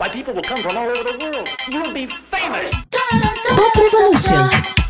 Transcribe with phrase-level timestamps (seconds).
[0.00, 1.48] Why, people will come from all over the world.
[1.72, 2.70] You'll be famous.
[3.58, 4.42] Pop Revolution.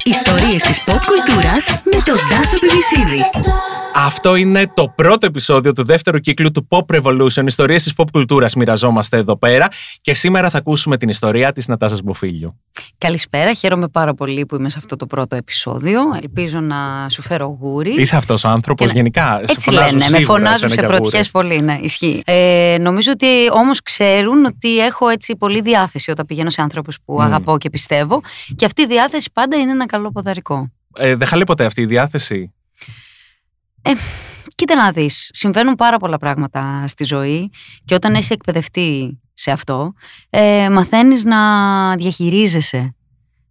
[0.04, 3.24] Ιστορίες της pop κουλτούρας με τον Τάσο Πιβισίδη.
[3.95, 7.43] Αυτό είναι το πρώτο επεισόδιο του δεύτερου κύκλου του Pop Revolution.
[7.45, 9.67] Ιστορίες της pop κουλτούρας μοιραζόμαστε εδώ πέρα.
[10.01, 12.55] Και σήμερα θα ακούσουμε την ιστορία της Νατάσας Μποφίλιο.
[12.97, 16.01] Καλησπέρα, χαίρομαι πάρα πολύ που είμαι σε αυτό το πρώτο επεισόδιο.
[16.21, 17.93] Ελπίζω να σου φέρω γούρι.
[18.01, 19.41] Είσαι αυτός ο άνθρωπος, Και- γενικά.
[19.45, 21.47] σε Έτσι φωνάζουν λένε, με σίγουρα φωνάζουν εσένα σε για πρωτιές γούρι.
[21.47, 22.21] πολύ, ναι, ισχύει.
[22.25, 27.13] Ε, νομίζω ότι όμως ξέρουν ότι έχω έτσι πολύ διάθεση όταν πηγαίνω σε άνθρωπους που
[27.13, 27.21] Μμ.
[27.21, 28.21] αγαπώ και πιστεύω.
[28.55, 30.71] Και αυτή η διάθεση πάντα είναι ένα καλό ποδαρικό.
[30.97, 32.53] Ε, δεν χαλεί ποτέ αυτή η διάθεση;
[34.55, 37.51] Κοίτα να δεις, συμβαίνουν πάρα πολλά πράγματα στη ζωή
[37.85, 39.93] και όταν έχεις εκπαιδευτεί σε αυτό,
[40.29, 41.37] ε, μαθαίνεις να
[41.95, 42.95] διαχειρίζεσαι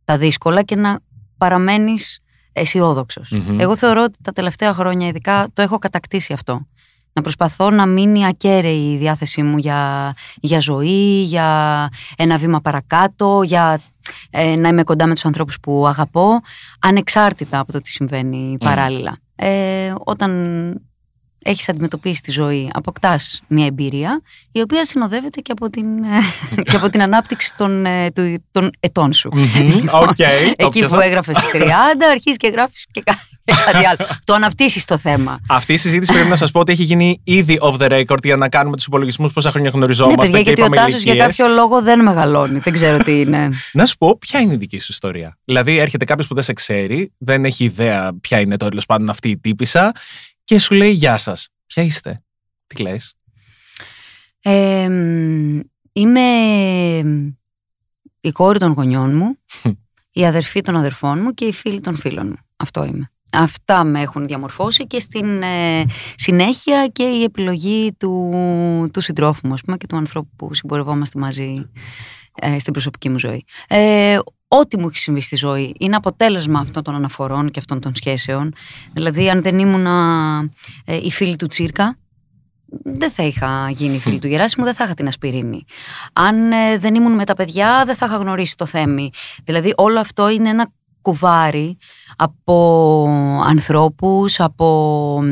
[0.04, 0.98] τα δύσκολα και να
[1.38, 2.20] παραμένεις
[2.52, 3.30] αισιόδοξος.
[3.30, 3.60] Μμμ.
[3.60, 6.66] Εγώ θεωρώ ότι τα τελευταία χρόνια ειδικά το έχω κατακτήσει αυτό.
[7.12, 13.42] Να προσπαθώ να μείνει ακέραιη η διάθεσή μου για, για ζωή, για ένα βήμα παρακάτω,
[13.44, 13.80] για
[14.30, 16.40] ε, να είμαι κοντά με τους ανθρώπους που αγαπώ,
[16.80, 19.16] ανεξάρτητα από το τι συμβαίνει παράλληλα.
[19.42, 20.32] Ε, όταν
[21.42, 26.76] έχεις αντιμετωπίσει τη ζωή, αποκτάς μια εμπειρία, η οποία συνοδεύεται και από την, ε, και
[26.76, 29.28] από την ανάπτυξη των, ε, του- των ετών σου.
[29.34, 30.18] Μμμ, Οκ.
[30.18, 34.08] Εκεί Όποιος- που έγραφες στι 30, αρχίζεις και γράφεις και, κα- και κάτι άλλο.
[34.24, 35.40] το αναπτύσσεις το θέμα.
[35.48, 38.36] Αυτή η συζήτηση πρέπει να σας πω ότι έχει γίνει ήδη off the record για
[38.36, 41.12] να κάνουμε τους υπολογισμούς πόσα χρόνια Ναι, γνωριζόμαστε παιδιά, και γιατί ο είπαμε Τάσος για
[41.12, 41.36] ηλικίες.
[41.36, 42.58] κάποιο λόγο δεν μεγαλώνει.
[42.58, 43.50] Δεν ξέρω τι είναι.
[43.72, 46.52] Να σου πω, ποια είναι η δική σου ιστορία; Δηλαδή, έρχεται κάποιος που δεν σε
[46.52, 49.92] ξέρει, δεν έχει ιδέα ποια είναι τέλος πάντων αυτή η τύπησα
[50.50, 51.48] και σου λέει Γεια σας.
[51.66, 52.22] Ποια είστε,
[52.66, 52.96] τι λε.
[54.40, 55.60] Ε, μ,
[55.92, 56.20] είμαι
[58.20, 59.38] η κόρη των γονιών μου,
[60.10, 62.36] η αδερφή των αδερφών μου και η φίλη των φίλων μου.
[62.56, 63.10] Αυτό είμαι.
[63.32, 65.84] Αυτά με έχουν διαμορφώσει και στην ε,
[66.14, 71.18] συνέχεια και η επιλογή του, του συντρόφου μου ας πούμε, και του ανθρώπου που συμπορευόμαστε
[71.18, 71.70] μαζί
[72.34, 73.44] ε, στην προσωπική μου ζωή.
[73.68, 74.18] Ε,
[74.52, 78.54] ό,τι μου έχει συμβεί στη ζωή είναι αποτέλεσμα αυτών των αναφορών και αυτών των σχέσεων.
[78.92, 79.86] Δηλαδή αν δεν ήμουν
[80.84, 81.98] ε, η φίλη του Τσίρκα,
[82.82, 85.64] δεν θα είχα γίνει φίλη του Γεράσιμου, δεν θα είχα την ασπιρίνη.
[86.12, 89.10] Αν ε, δεν ήμουν με τα παιδιά, δεν θα είχα γνωρίσει το θέμη.
[89.44, 91.76] Δηλαδή όλο αυτό είναι ένα κουβάρι
[92.16, 93.06] από
[93.46, 95.22] ανθρώπους, από,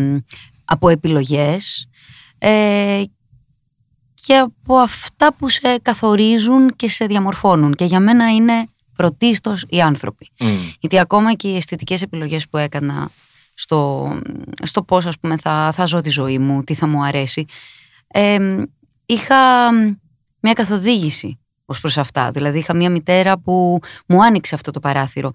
[0.64, 1.88] από επιλογές
[2.38, 3.02] ε,
[4.14, 7.74] και από αυτά που σε καθορίζουν και σε διαμορφώνουν.
[7.74, 10.28] Και για μένα είναι πρωτίστως οι άνθρωποι.
[10.80, 13.10] Γιατί ακόμα και οι αισθητικές επιλογές που έκανα
[13.54, 14.10] στο,
[14.62, 17.44] στο πώς ας πούμε θα, θα ζω τη ζωή μου, τι θα μου αρέσει,
[18.06, 18.62] ε,
[19.06, 19.70] είχα
[20.40, 22.30] μια καθοδήγηση ως προς αυτά.
[22.30, 25.30] Δηλαδή είχα μια μητέρα που μου άνοιξε αυτό το παράθυρο.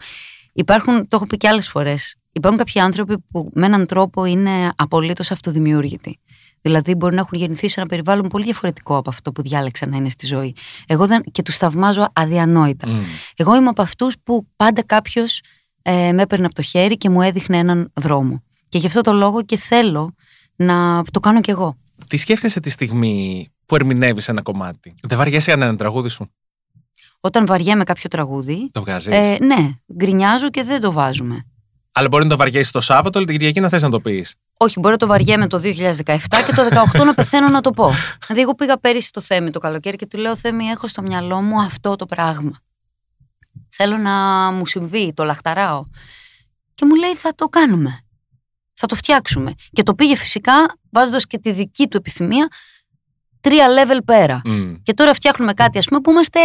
[0.53, 4.71] Υπάρχουν, το έχω πει και άλλες φορές, υπάρχουν κάποιοι άνθρωποι που με έναν τρόπο είναι
[4.75, 6.19] απολύτως αυτοδημιούργητοι.
[6.63, 9.97] Δηλαδή μπορεί να έχουν γεννηθεί σε ένα περιβάλλον πολύ διαφορετικό από αυτό που διάλεξαν να
[9.97, 10.55] είναι στη ζωή.
[10.87, 12.87] Εγώ δεν, και τους θαυμάζω αδιανόητα.
[13.35, 15.41] Εγώ είμαι από αυτούς που πάντα κάποιος
[15.81, 18.43] ε, με έπαιρνε από το χέρι και μου έδειχνε έναν δρόμο.
[18.69, 20.15] Και γι' αυτό το λόγο και θέλω
[20.55, 21.77] να το κάνω κι εγώ.
[22.07, 26.31] Τι σκέφτεσαι τη στιγμή που ερμηνεύεις ένα κομμάτι; Δεν βαριέσαι για ένα τραγούδι σου;
[27.19, 31.45] Όταν βαριέμαι κάποιο τραγούδι, Το βγάζεις; ε, ναι, γκρινιάζω και δεν το βάζουμε.
[31.91, 34.35] Αλλά μπορεί να το βαριέσεις το Σάββατο, αλλά την Κυριακή να θες να το πεις.
[34.57, 36.15] Όχι, μπορεί να το βαριέμαι το 2017
[36.45, 37.91] και το 2018 να πεθαίνω να το πω.
[38.25, 41.41] Δηλαδή, εγώ πήγα πέρυσι στο Θέμη το καλοκαίρι και του λέω: Θέμη, έχω στο μυαλό
[41.41, 42.51] μου αυτό το πράγμα.
[43.69, 44.11] Θέλω να
[44.51, 45.85] μου συμβεί, το λαχταράω.
[46.73, 47.99] Και μου λέει: Θα το κάνουμε.
[48.73, 49.51] Θα το φτιάξουμε.
[49.71, 50.53] Και το πήγε φυσικά
[50.89, 52.47] βάζοντας και τη δική του επιθυμία
[53.41, 54.41] τρία level πέρα.
[54.83, 56.39] Και τώρα φτιάχνουμε κάτι, ας πούμε, που είμαστε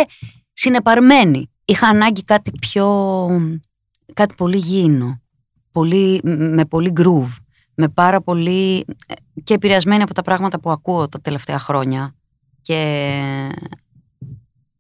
[0.53, 1.51] συνεπαρμένοι.
[1.65, 2.87] Είχα ανάγκη κάτι πιο.
[4.15, 5.21] κάτι πολύ γήινο.
[5.73, 7.37] Πολύ, με πολύ groove.
[7.81, 8.85] Με πάρα πολύ.
[9.45, 12.15] και επηρεασμένη από τα πράγματα που ακούω τα τελευταία χρόνια.
[12.63, 13.53] Και.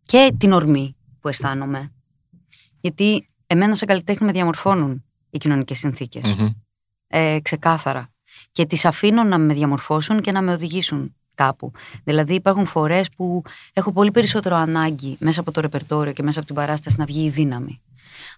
[0.02, 1.92] και την ορμή που αισθάνομαι.
[2.80, 6.52] Γιατί εμένα σαν καλλιτέχνη με διαμορφώνουν οι κοινωνικές συνθήκες
[7.06, 8.10] ε, ξεκάθαρα.
[8.52, 11.72] Και τις αφήνω να με διαμορφώσουν και να με οδηγήσουν κάπου.
[12.04, 13.42] Δηλαδή υπάρχουν φορές που
[13.72, 17.24] έχω πολύ περισσότερο ανάγκη μέσα από το ρεπερτόριο και μέσα από την παράσταση να βγει
[17.24, 17.80] η δύναμη.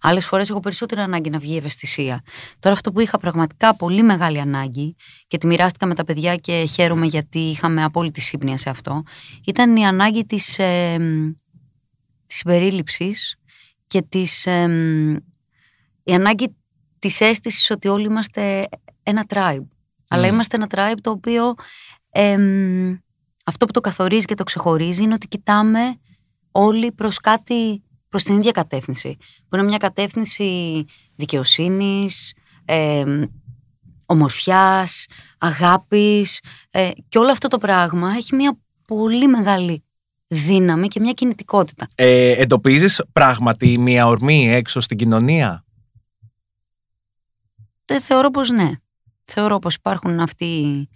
[0.01, 2.23] Άλλες φορές έχω περισσότερη ανάγκη να βγει η ευαισθησία.
[2.61, 4.97] Τώρα αυτό που είχα πραγματικά πολύ μεγάλη ανάγκη
[5.27, 9.03] και τη μοιράστηκα με τα παιδιά και χαίρομαι γιατί είχαμε απόλυτη σύμπνοια σε αυτό,
[9.47, 10.97] ήταν η ανάγκη της, ε,
[12.27, 13.37] της συμπερίληψης
[13.87, 14.69] και της, ε,
[16.03, 16.57] η ανάγκη
[16.99, 18.69] της αίσθησης ότι όλοι είμαστε
[19.03, 19.67] ένα tribe.
[20.09, 21.55] Αλλά είμαστε ένα tribe το οποίο
[22.11, 22.97] εμ,
[23.45, 25.81] αυτό που το καθορίζει και το ξεχωρίζει είναι ότι κοιτάμε
[26.51, 29.17] όλοι προς κάτι, προς την ίδια κατεύθυνση.
[29.49, 30.85] Που είναι μια κατεύθυνση
[31.15, 32.35] δικαιοσύνης,
[32.65, 33.23] εμ,
[34.07, 35.07] ομορφιάς,
[35.39, 36.41] αγάπης
[36.71, 39.85] ε, και όλο αυτό το πράγμα έχει μια πολύ μεγάλη
[40.27, 41.87] δύναμη και μια κινητικότητα.
[41.95, 45.65] Ε, εντοπίζεις πράγματι μια ορμή έξω στην κοινωνία;
[47.85, 48.71] Δεν θεωρώ πως ναι.
[49.25, 50.89] Θεωρώ πως υπάρχουν αυτοί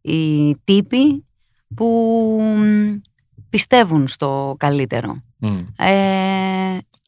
[0.00, 1.26] οι τύποι
[1.74, 2.40] που
[3.48, 5.22] πιστεύουν στο καλύτερο.
[5.36, 5.58] Μμ.
[5.78, 5.88] Ε,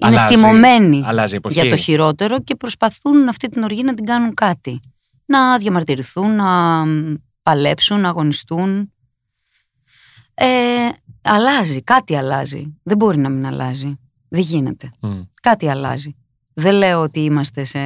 [0.02, 1.60] είναι Αλλάζει- θυμωμένοι Αλλάζει η εποχή.
[1.60, 4.80] για το χειρότερο και προσπαθούν αυτή την οργή να την κάνουν κάτι.
[5.26, 8.92] Να διαμαρτυρηθούν, να μ, παλέψουν, να αγωνιστούν.
[10.34, 10.46] Ε,
[11.22, 12.76] αλλάζει, κάτι αλλάζει.
[12.82, 13.98] Δεν μπορεί να μην αλλάζει.
[14.28, 14.90] Δεν γίνεται.
[15.00, 15.20] Μμ.
[15.42, 16.16] Κάτι αλλάζει.
[16.54, 17.78] Δεν λέω ότι είμαστε σε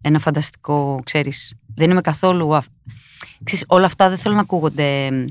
[0.00, 2.54] ένα φανταστικό, ξέρεις, δεν είμαι καθόλου...
[2.56, 2.70] αυ-
[3.44, 5.24] Ξέρεις, όλα αυτά δεν θέλω να ακούγονται μ,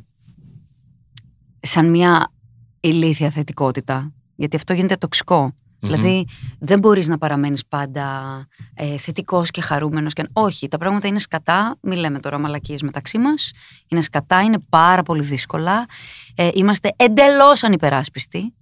[1.62, 2.32] σαν μια
[2.80, 5.54] ηλίθια θετικότητα, γιατί αυτό γίνεται τοξικό.
[5.82, 6.28] Δηλαδή
[6.60, 8.08] δεν μπορείς να παραμένεις πάντα
[8.74, 10.14] ε, θετικός και χαρούμενος.
[10.14, 10.24] Και...
[10.34, 13.52] Όχι, τα πράγματα είναι σκατά, μη λέμε τώρα μαλακίες μεταξύ μας,
[13.88, 15.86] είναι σκατά, είναι πάρα πολύ δύσκολα,
[16.36, 18.54] ε, είμαστε εντελώς ανυπεράσπιστοι,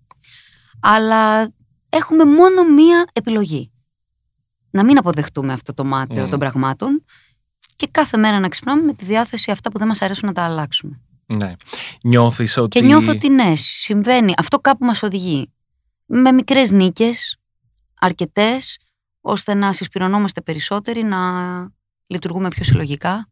[0.79, 1.51] αλλά
[1.89, 3.71] έχουμε μόνο μία επιλογή.
[4.71, 6.29] Να μην αποδεχτούμε αυτό το μάταιο Μμ.
[6.29, 7.03] των πραγμάτων
[7.75, 10.43] και κάθε μέρα να ξυπνάμε με τη διάθεση αυτά που δεν μας αρέσουν να τα
[10.43, 11.01] αλλάξουμε.
[11.27, 11.53] Ναι.
[12.03, 12.79] Νιώθεις ότι...
[12.79, 14.33] Και νιώθω ότι ναι, συμβαίνει.
[14.37, 15.53] Αυτό κάπου μας οδηγεί.
[16.05, 17.37] Με μικρές νίκες,
[17.99, 18.79] αρκετές,
[19.21, 21.19] ώστε να συσπηρωνόμαστε περισσότεροι, να
[22.07, 23.29] λειτουργούμε πιο συλλογικά.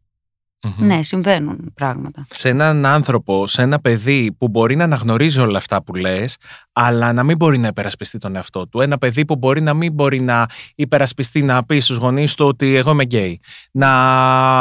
[0.78, 0.86] Μμμ.
[0.86, 2.26] Ναι, συμβαίνουν πράγματα.
[2.30, 6.36] σε έναν άνθρωπο, σε ένα παιδί που μπορεί να αναγνωρίζει όλα αυτά που λες,
[6.72, 8.80] αλλά να μην μπορεί να υπερασπιστεί τον εαυτό του.
[8.80, 12.74] Ένα παιδί που μπορεί να μην μπορεί να υπερασπιστεί, να πει στους γονείς του ότι
[12.74, 13.40] εγώ είμαι γκέι.
[13.70, 13.90] Να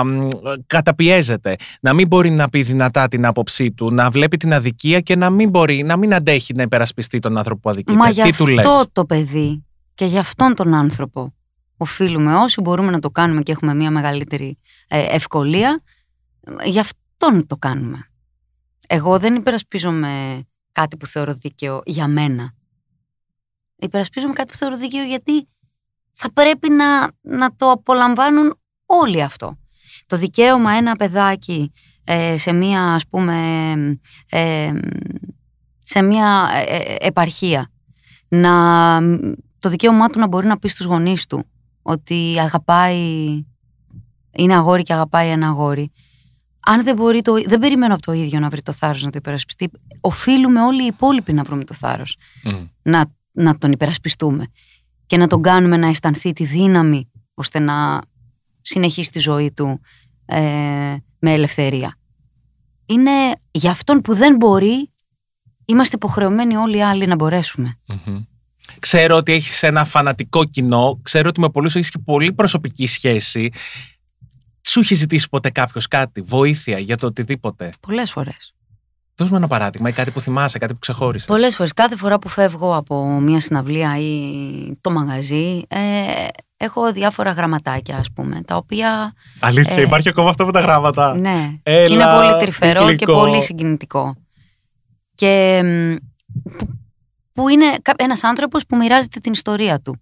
[0.06, 0.28] μ,
[0.68, 1.56] καταπιέζεται.
[1.82, 3.94] Να μην μπορεί να πει δυνατά την άποψή του.
[3.94, 7.62] Να βλέπει την αδικία και να μην μπορεί, να μην αντέχει να υπερασπιστεί τον άνθρωπο
[7.62, 7.98] που αδικείται.
[7.98, 9.64] Μα Τι για του λες; αυτό το παιδί
[9.96, 11.34] και για αυτόν τον άνθρωπο
[11.78, 14.58] οφείλουμε όσοι μπορούμε να το κάνουμε και έχουμε μια μεγαλύτερη
[14.88, 15.80] ε, ευκολία,
[16.60, 18.10] ε, για αυτόν το κάνουμε.
[18.88, 22.54] Εγώ δεν υπερασπίζομαι κάτι που θεωρώ δίκαιο για μένα.
[23.76, 25.48] Υπερασπίζομαι κάτι που θεωρώ δίκαιο γιατί
[26.14, 29.58] θα πρέπει να, να το απολαμβάνουν όλοι αυτό.
[30.06, 31.72] Το δικαίωμα ένα παιδάκι
[32.04, 33.74] ε, σε μία ας πούμε
[34.30, 34.72] ε,
[35.82, 37.72] σε μία ε, ε, επαρχία
[38.28, 39.00] να,
[39.60, 41.46] το δικαίωμά του να μπορεί να πει στους γονείς του
[41.82, 42.98] ότι αγαπάει
[44.32, 45.92] είναι αγόρι και αγαπάει ένα αγόρι
[46.66, 49.18] αν δεν μπορεί το, δεν περιμένω από το ίδιο να βρει το θάρρος να το
[49.18, 49.72] υπερασπιστεί
[50.02, 52.66] οφείλουμε όλοι οι υπόλοιποι να βρούμε το θάρρος Μμ.
[52.82, 54.46] να, να τον υπερασπιστούμε
[55.06, 58.02] και να τον κάνουμε να αισθανθεί τη δύναμη ώστε να
[58.62, 59.82] συνεχίσει τη ζωή του
[60.26, 61.98] ε, με ελευθερία.
[62.86, 63.12] Είναι
[63.52, 64.92] για αυτόν που δεν μπορεί,
[65.66, 67.80] είμαστε υποχρεωμένοι όλοι οι άλλοι να μπορέσουμε.
[67.86, 68.24] Μμμ.
[68.80, 73.50] Ξέρω ότι έχεις ένα φανατικό κοινό, ξέρω ότι με πολλούς έχεις και πολύ προσωπική σχέση.
[74.68, 78.54] Σου έχει ζητήσει ποτέ κάποιος κάτι, βοήθεια για το οτιδήποτε; Πολλές φορές.
[79.18, 81.28] Δώσ' μου ένα παράδειγμα ή κάτι που θυμάσαι, κάτι που ξεχώρισες.
[81.28, 81.74] Πολλές φορές.
[81.74, 85.80] Κάθε φορά που φεύγω από μια συναυλία ή το μαγαζί, ε,
[86.58, 91.16] έχω διάφορα γραμματάκια, ας πούμε, τα οποία Αλήθεια, Ε, υπάρχει ακόμα αυτό με τα γράμματα;
[91.18, 91.52] Ναι.
[91.64, 93.20] Έλα, και είναι πολύ τρυφερό τι και γλυκό.
[93.20, 94.16] πολύ συγκινητικό.
[95.16, 95.96] Και μ,
[96.58, 96.68] που,
[97.34, 100.02] που είναι κα- ένας άνθρωπος που μοιράζεται την ιστορία του.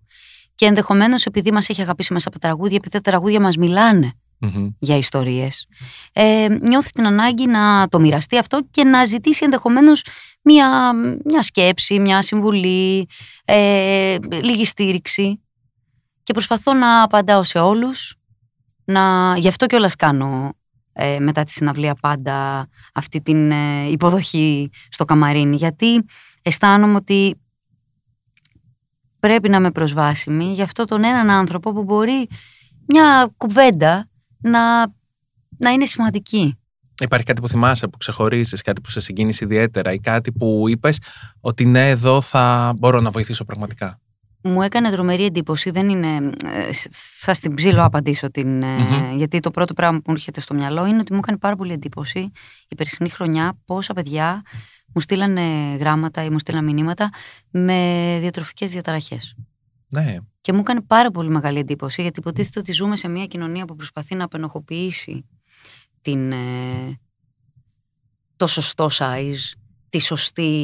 [0.55, 4.11] Και ενδεχομένως επειδή μας έχει αγαπήσει μέσα από τραγούδια, επειδή τα τραγούδια μας μιλάνε
[4.43, 4.69] Μμμ.
[4.79, 5.67] για ιστορίες,
[6.13, 10.03] ε, νιώθει την ανάγκη να το μοιραστεί αυτό και να ζητήσει ενδεχομένως
[10.41, 10.93] μια,
[11.25, 13.07] μια σκέψη, μια συμβουλή,
[13.45, 15.41] ε, λίγη στήριξη.
[16.23, 18.15] Και προσπαθώ να απαντάω σε όλους.
[18.85, 19.33] Να...
[19.37, 20.53] Γι' αυτό κιόλας κάνω
[20.93, 25.55] ε, μετά τη συναυλία πάντα αυτή την ε, υποδοχή στο καμαρίνι.
[25.55, 26.05] Γιατί
[26.41, 27.41] αισθάνομαι ότι
[29.19, 32.27] πρέπει να είμαι προσβάσιμη για αυτό τον έναν άνθρωπο που μπορεί
[32.87, 34.09] μια κουβέντα
[34.43, 34.81] να,
[35.57, 36.57] να είναι σημαντική.
[37.01, 40.99] Υπάρχει κάτι που θυμάσαι, που ξεχωρίζεις, κάτι που σε συγκίνησε ιδιαίτερα ή κάτι που είπες
[41.39, 43.99] ότι ναι, εδώ θα μπορώ να βοηθήσω πραγματικά;
[44.41, 46.15] Μου έκανε τρομερή εντύπωση, δεν είναι.
[46.45, 48.61] ε, Θα στην ψήλω απαντήσω την.
[48.63, 49.15] ε, Μμμ.
[49.17, 51.73] Γιατί το πρώτο πράγμα που μου έρχεται στο μυαλό είναι ότι μου έκανε πάρα πολύ
[51.73, 52.31] εντύπωση
[52.67, 54.41] η περσινή χρονιά πόσα παιδιά
[54.93, 57.09] μου στείλανε γράμματα ή μου στείλανε μηνύματα
[57.51, 57.77] με
[58.21, 59.35] διατροφικές διαταραχές.
[59.87, 60.17] Ναι.
[60.43, 63.75] Και μου έκανε πάρα πολύ μεγάλη εντύπωση γιατί υποτίθεται ότι ζούμε σε μια κοινωνία που
[63.75, 65.25] προσπαθεί να απενοχοποιήσει
[66.01, 66.99] την, ε,
[68.35, 69.51] το σωστό size,
[69.89, 70.61] τη σωστή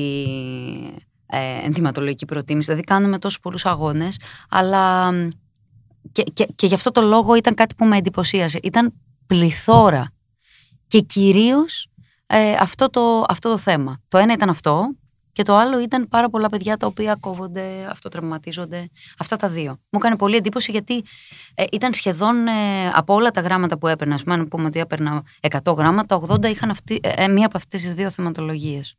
[1.25, 2.65] ε, ενδυματολογική προτίμηση.
[2.65, 4.19] Δηλαδή κάνουμε τόσους πολλούς αγώνες,
[4.50, 5.29] αλλά μ,
[6.12, 8.59] και, και, και γι' αυτό το λόγο ήταν κάτι που με εντυπωσίασε.
[8.63, 8.93] Ήταν
[9.25, 10.12] πληθώρα
[10.88, 11.88] και κυρίως
[12.25, 14.01] ε, αυτό, το, αυτό το θέμα.
[14.07, 14.95] Το ένα ήταν αυτό
[15.39, 18.89] και το άλλο ήταν πάρα πολλά παιδιά τα οποία κόβονται, αυτοτραυματίζονται.
[19.17, 19.72] Αυτά τα δύο.
[19.72, 21.03] Μου έκανε πολύ εντύπωση γιατί
[21.55, 22.51] ε, ήταν σχεδόν ε,
[22.93, 24.15] από όλα τα γράμματα που έπαιρνα.
[24.15, 25.24] Α πούμε, αν πούμε ότι έπαιρνα
[25.63, 28.96] 100 γράμματα, 80 είχαν αυτή, ε, ε, μία από αυτές τις δύο θεματολογίες.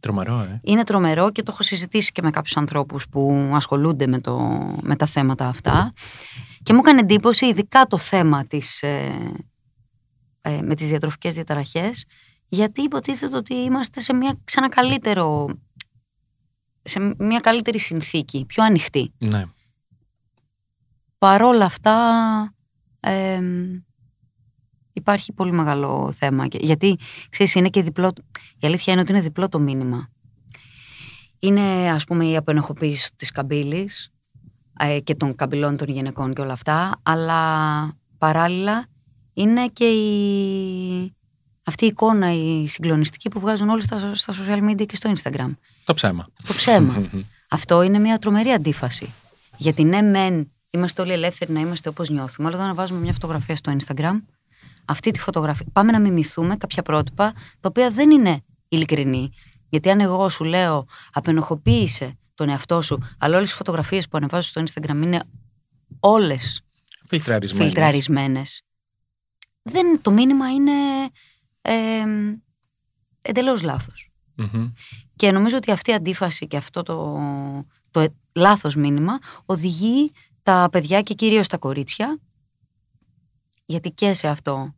[0.00, 0.60] Τρομερό, ε.
[0.62, 4.38] Είναι τρομερό και το έχω συζητήσει και με κάποιους ανθρώπους που ασχολούνται με, το,
[4.82, 5.92] με τα θέματα αυτά.
[6.62, 9.12] Και μου έκανε εντύπωση ειδικά το θέμα της, ε,
[10.40, 12.04] ε, με τις διατροφικές διαταραχές,
[12.54, 15.48] γιατί υποτίθεται ότι είμαστε σε μια ξανακαλύτερο
[16.82, 19.12] σε μια καλύτερη συνθήκη, πιο ανοιχτή.
[19.18, 19.44] Ναι.
[21.18, 21.96] Παρόλα αυτά
[23.00, 23.40] ε,
[24.92, 26.46] υπάρχει πολύ μεγάλο θέμα.
[26.46, 26.98] Και- Γιατί,
[27.30, 28.12] ξέρεις, είναι και διπλό,
[28.58, 30.08] η αλήθεια είναι ότι είναι διπλό το μήνυμα.
[31.38, 34.12] Είναι, ας πούμε, η απενοχοποίηση της καμπύλης
[34.78, 38.86] ε, και των καμπυλών των γυναικών και όλα αυτά, αλλά παράλληλα
[39.32, 41.14] είναι και η,
[41.64, 45.50] αυτή η εικόνα, η συγκλονιστική που βγάζουν όλοι στα, στα social media και στο Instagram.
[45.84, 46.24] Το ψέμα.
[46.46, 47.10] Το ψέμα.
[47.48, 49.12] Αυτό είναι μια τρομερή αντίφαση.
[49.56, 53.56] Γιατί ναι, μεν είμαστε όλοι ελεύθεροι να είμαστε όπως νιώθουμε, αλλά όταν βάζουμε μια φωτογραφία
[53.56, 54.20] στο Instagram,
[54.84, 55.66] αυτή τη φωτογραφία.
[55.72, 59.32] Πάμε να μιμηθούμε κάποια πρότυπα τα οποία δεν είναι ειλικρινή.
[59.68, 64.48] Γιατί αν εγώ σου λέω απενοχοποίησε τον εαυτό σου, αλλά όλες οι φωτογραφίες που ανεβάζω
[64.48, 65.22] στο Instagram είναι
[66.00, 66.62] όλες
[67.06, 67.72] Φιλτραρισμένες.
[67.72, 68.62] φιλτραρισμένες.
[69.62, 70.72] Δεν, το μήνυμα είναι
[71.62, 71.72] ε,
[73.22, 74.10] εντελώς λάθος.
[74.34, 74.72] Μμμ.
[75.16, 77.20] Και νομίζω ότι αυτή η αντίφαση και αυτό το,
[77.90, 82.18] το ε- λάθος μήνυμα οδηγεί τα παιδιά και κυρίως τα κορίτσια
[83.66, 84.74] γιατί και σε αυτό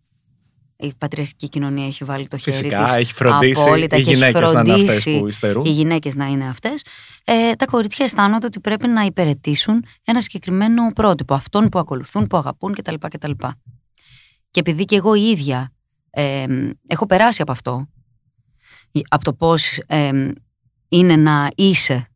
[0.76, 4.18] η πατριαρχική κοινωνία έχει βάλει το χέρι Φυσικά, της έχει φροντίσει απόλυτα οι και έχει
[4.18, 5.64] γυναίκες να είναι αυτές φροντίσει που υστερούν.
[5.64, 6.84] οι γυναίκες να είναι αυτές
[7.24, 12.36] ε, τα κορίτσια αισθάνονται ότι πρέπει να υπηρετήσουν ένα συγκεκριμένο πρότυπο αυτών που ακολουθούν, που
[12.36, 12.94] αγαπούν κτλ.
[13.00, 13.30] κτλ.
[14.50, 15.73] Και επειδή και εγώ η ίδια
[16.14, 16.46] ε,
[16.86, 17.88] έχω περάσει από αυτό.
[19.08, 20.32] Από το πώς ε,
[20.88, 22.08] είναι να είσαι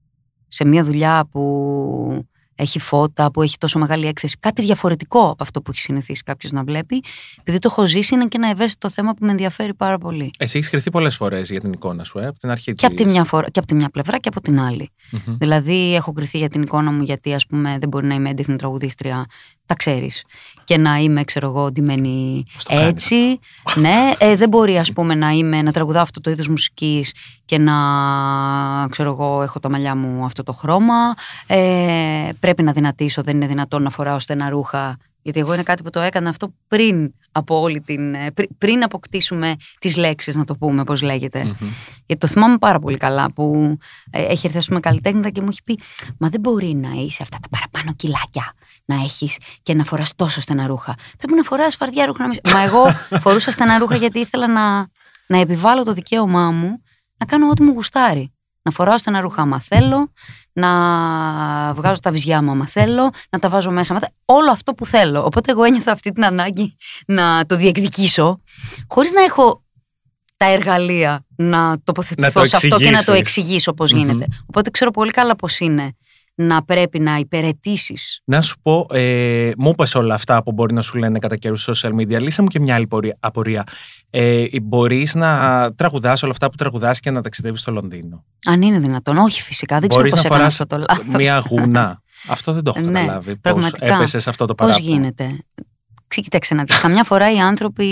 [0.49, 2.29] σε μια δουλειά που
[2.59, 6.53] έχει φώτα, που έχει τόσο μεγάλη έκθεση, κάτι διαφορετικό από αυτό που έχει συνηθίσει κάποιος
[6.53, 7.03] να βλέπει.
[7.41, 10.31] Επειδή το έχω ζήσει, είναι και ένα ευαίσθητο θέμα που με ενδιαφέρει πάρα πολύ.
[10.39, 12.95] Εσύ έχεις κρυθεί πολλές φορές για την εικόνα σου, ε, από την αρχή Και από,
[12.95, 13.15] της της.
[13.15, 14.91] μια φορά, και από τη μια πλευρά και από την άλλη.
[15.11, 15.37] Μμμ.
[15.39, 18.57] Δηλαδή, έχω κρυθεί για την εικόνα μου γιατί, ας πούμε, δεν μπορεί να είμαι έντεχνη
[18.57, 19.27] τραγουδίστρια.
[19.67, 20.25] Τα ξέρεις.
[20.65, 23.39] Και να είμαι, ξέρω εγώ, ντυμένη Πώς το κάνεις έτσι.
[23.75, 27.13] ναι, ε, δεν μπορεί, ας πούμε, να, είμαι, να τραγουδάω αυτό το είδος μουσικής
[27.45, 27.75] και να,
[28.91, 31.15] ξέρω εγώ, έχω τα μαλλιά μου αυτό το χρώμα.
[31.47, 34.97] Ε, πρέπει να δυνατήσω, δεν είναι δυνατόν να φοράω στενά ρούχα.
[35.23, 38.15] Γιατί εγώ είναι κάτι που το έκανα αυτό πριν από όλη την.
[38.15, 41.45] ε, πρι- πριν αποκτήσουμε τις λέξεις, να το πούμε, πώς λέγεται.
[41.45, 41.69] Μμμ.
[42.07, 43.77] Γιατί το θυμάμαι πάρα πολύ καλά που
[44.11, 45.79] ε, έχει έρθει, ας πούμε, καλλιτέχνητα και μου έχει πει:
[46.19, 48.53] Μα δεν μπορεί να είσαι αυτά τα παραπάνω κιλάκια
[48.85, 50.95] να έχεις και να φοράς τόσο στενά ρούχα.
[51.19, 52.23] Πρέπει να φοράς φαρδιά ρούχα.
[52.23, 52.39] Να μην...
[52.53, 52.85] Μα εγώ
[53.21, 54.87] φορούσα στενά ρούχα γιατί ήθελα να,
[55.27, 56.83] να επιβάλλω το δικαίωμά μου
[57.17, 58.33] να κάνω ό,τι μου γουστάρει.
[58.63, 60.13] Να φοράω στενά ρούχα άμα θέλω,
[60.59, 63.93] να βγάζω τα βυζιά μου άμα θέλω, να τα βάζω μέσα.
[63.93, 65.25] άμα θε- Όλο αυτό που θέλω.
[65.25, 66.75] Οπότε εγώ ένιωθα αυτή την ανάγκη
[67.07, 68.41] να το διεκδικήσω,
[68.89, 69.63] χωρίς να έχω
[70.37, 73.21] τα εργαλεία να τοποθετηθώ το σε αυτό και να το εξηγήσεις.
[73.21, 73.99] εξηγήσω πώς Μμμ.
[73.99, 74.27] γίνεται.
[74.47, 75.97] Οπότε ξέρω πολύ καλά πώς είναι
[76.41, 78.21] να πρέπει να υπηρετήσεις.
[78.25, 81.69] Να σου πω, ε, μου είπες όλα αυτά που μπορεί να σου λένε κατά καιρούς
[81.71, 82.21] social media.
[82.21, 83.65] Λύσα μου και μια άλλη πορεία- απορία.
[84.11, 88.79] Ε, μπορείς να τραγουδάς όλα αυτά που τραγουδάς και να ταξιδεύεις στο Λονδίνο; Αν είναι
[88.79, 89.17] δυνατόν.
[89.17, 91.15] Όχι φυσικά, δεν Μπορείς ξέρω πώς να έκανα φοράς αυτό το λάθος.
[91.23, 92.03] μια γουνά.
[92.29, 93.31] Αυτό δεν το έχω Ναι, καταλάβει.
[93.31, 93.87] Πώς πραγματικά.
[93.95, 95.25] έπεσες σε αυτό το Πώς παράπονο; γίνεται;
[96.07, 96.79] Ξή- Κοίταξε να δεις.
[96.79, 97.91] Καμιά φορά οι άνθρωποι,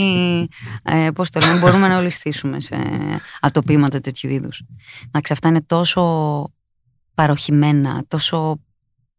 [0.83, 2.76] ε, πώς το λένε, μπορούμε να ολιστήσουμε σε
[3.41, 4.62] ατοπήματα τέτοιου είδους.
[5.07, 6.03] Εντάξει, αυτά είναι τόσο
[7.16, 8.61] παροχημένα, τόσο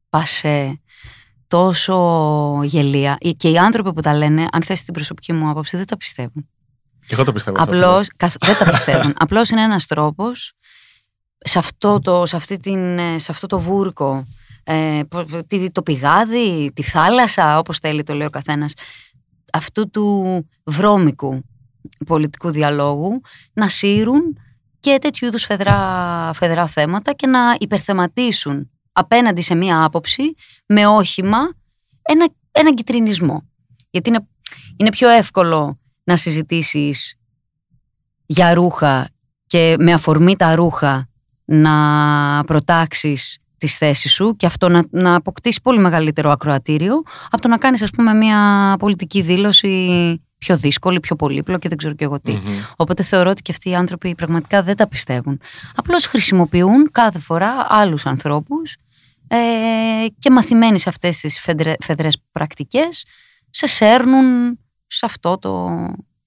[0.10, 0.82] πασέ,
[1.48, 3.18] τόσο γελία.
[3.38, 6.50] Και οι άνθρωποι που τα λένε, αν θες την προσωπική μου άποψη, δεν τα πιστεύουν.
[7.00, 7.58] Και εγώ το πιστεύω.
[7.60, 8.10] αυτό που Απλώς, λες.
[8.18, 9.13] καθ- δεν τα πιστεύουν.
[9.18, 10.51] Απλώς είναι ένας τρόπος
[11.38, 14.24] σε αυτό το, σε αυτή την, ε, σε αυτό το βούρκο,
[14.63, 18.74] ε, πο- τι- το πηγάδι, τη θάλασσα, όπως θέλει το λέει ο καθένας,
[19.54, 21.42] αυτού του βρώμικου
[22.06, 23.22] πολιτικού διαλόγου,
[23.54, 24.38] να σύρουν
[24.88, 30.34] και τέτοιου είδους φεδρά, φεδρά θέματα και να υπερθεματίσουν απέναντι σε μία άποψη
[30.65, 31.38] με όχημα
[32.01, 33.50] ένα, ένα κυτρινισμό.
[33.89, 34.27] Γιατί είναι,
[34.77, 37.15] είναι πιο εύκολο να συζητήσεις
[38.25, 39.10] για ρούχα
[39.46, 41.10] και με αφορμή τα ρούχα
[41.46, 41.74] να
[42.44, 47.58] προτάξεις τις θέσεις σου και αυτό να, να αποκτήσει πολύ μεγαλύτερο ακροατήριο από το να
[47.58, 52.20] κάνεις ας πούμε μια πολιτική δήλωση πιο δύσκολη, πιο πολύπλοκη και δεν ξέρω και εγώ
[52.20, 52.32] τι.
[52.32, 52.60] Μμμ.
[52.75, 55.39] Οπότε θεωρώ ότι και αυτοί οι άνθρωποι πραγματικά δεν τα πιστεύουν.
[55.75, 58.75] Απλώς χρησιμοποιούν κάθε φορά άλλους ανθρώπους
[59.27, 59.38] ε,
[60.20, 63.06] και μαθημένοι σε αυτές τις φεδρε, φεδρές πρακτικές
[63.50, 65.70] σε σέρνουν σε αυτό το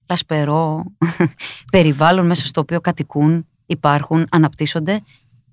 [0.09, 0.83] λασπερό
[1.71, 5.01] περιβάλλον μέσα στο οποίο κατοικούν, υπάρχουν, αναπτύσσονται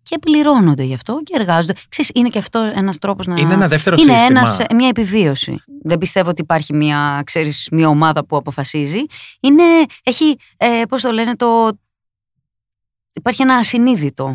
[0.08, 1.74] και πληρώνονται γι' αυτό και εργάζονται.
[1.88, 3.36] Ξέρεις, είναι και αυτό ένας τρόπος να...
[3.40, 4.40] Είναι ένα δεύτερο είναι σύστημα.
[4.40, 5.62] ένας, μια επιβίωση.
[5.82, 9.04] Δεν πιστεύω ότι υπάρχει μια, ξέρεις, μια ομάδα που αποφασίζει.
[9.40, 9.62] Είναι,
[10.02, 11.68] έχει, ε, πώς το λένε, το,
[13.12, 14.32] υπάρχει ένα ασυνείδητο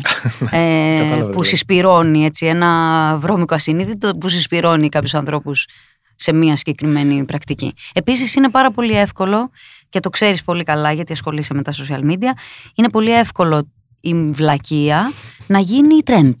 [0.50, 1.44] ε, Κατάλαβα, που δηλαδή.
[1.44, 5.66] συσπηρώνει έτσι, ένα βρώμικο ασυνείδητο που συσπηρώνει κάποιους ανθρώπους
[6.14, 7.74] σε μία συγκεκριμένη πρακτική.
[7.92, 9.50] Επίσης είναι πάρα πολύ εύκολο
[9.88, 12.30] και το ξέρεις πολύ καλά γιατί ασχολείσαι με τα social media
[12.74, 13.68] είναι πολύ εύκολο
[14.00, 15.12] η βλακεία
[15.46, 16.34] να γίνει trend.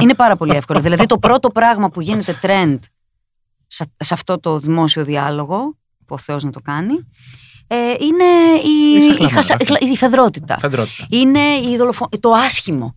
[0.00, 0.80] Είναι πάρα πολύ εύκολο.
[0.80, 2.78] δηλαδή το πρώτο πράγμα που γίνεται trend
[3.66, 6.94] σε, σε αυτό το δημόσιο διάλογο που ο Θεός να το κάνει
[7.66, 8.24] ε, είναι
[8.64, 9.84] η, Η η, σαχλαμάρα χασα- αυτή.
[9.92, 10.58] η φεδρότητα.
[10.58, 11.06] Φεντρότητα.
[11.10, 12.08] Είναι η δολοφο...
[12.20, 12.96] το άσχημο.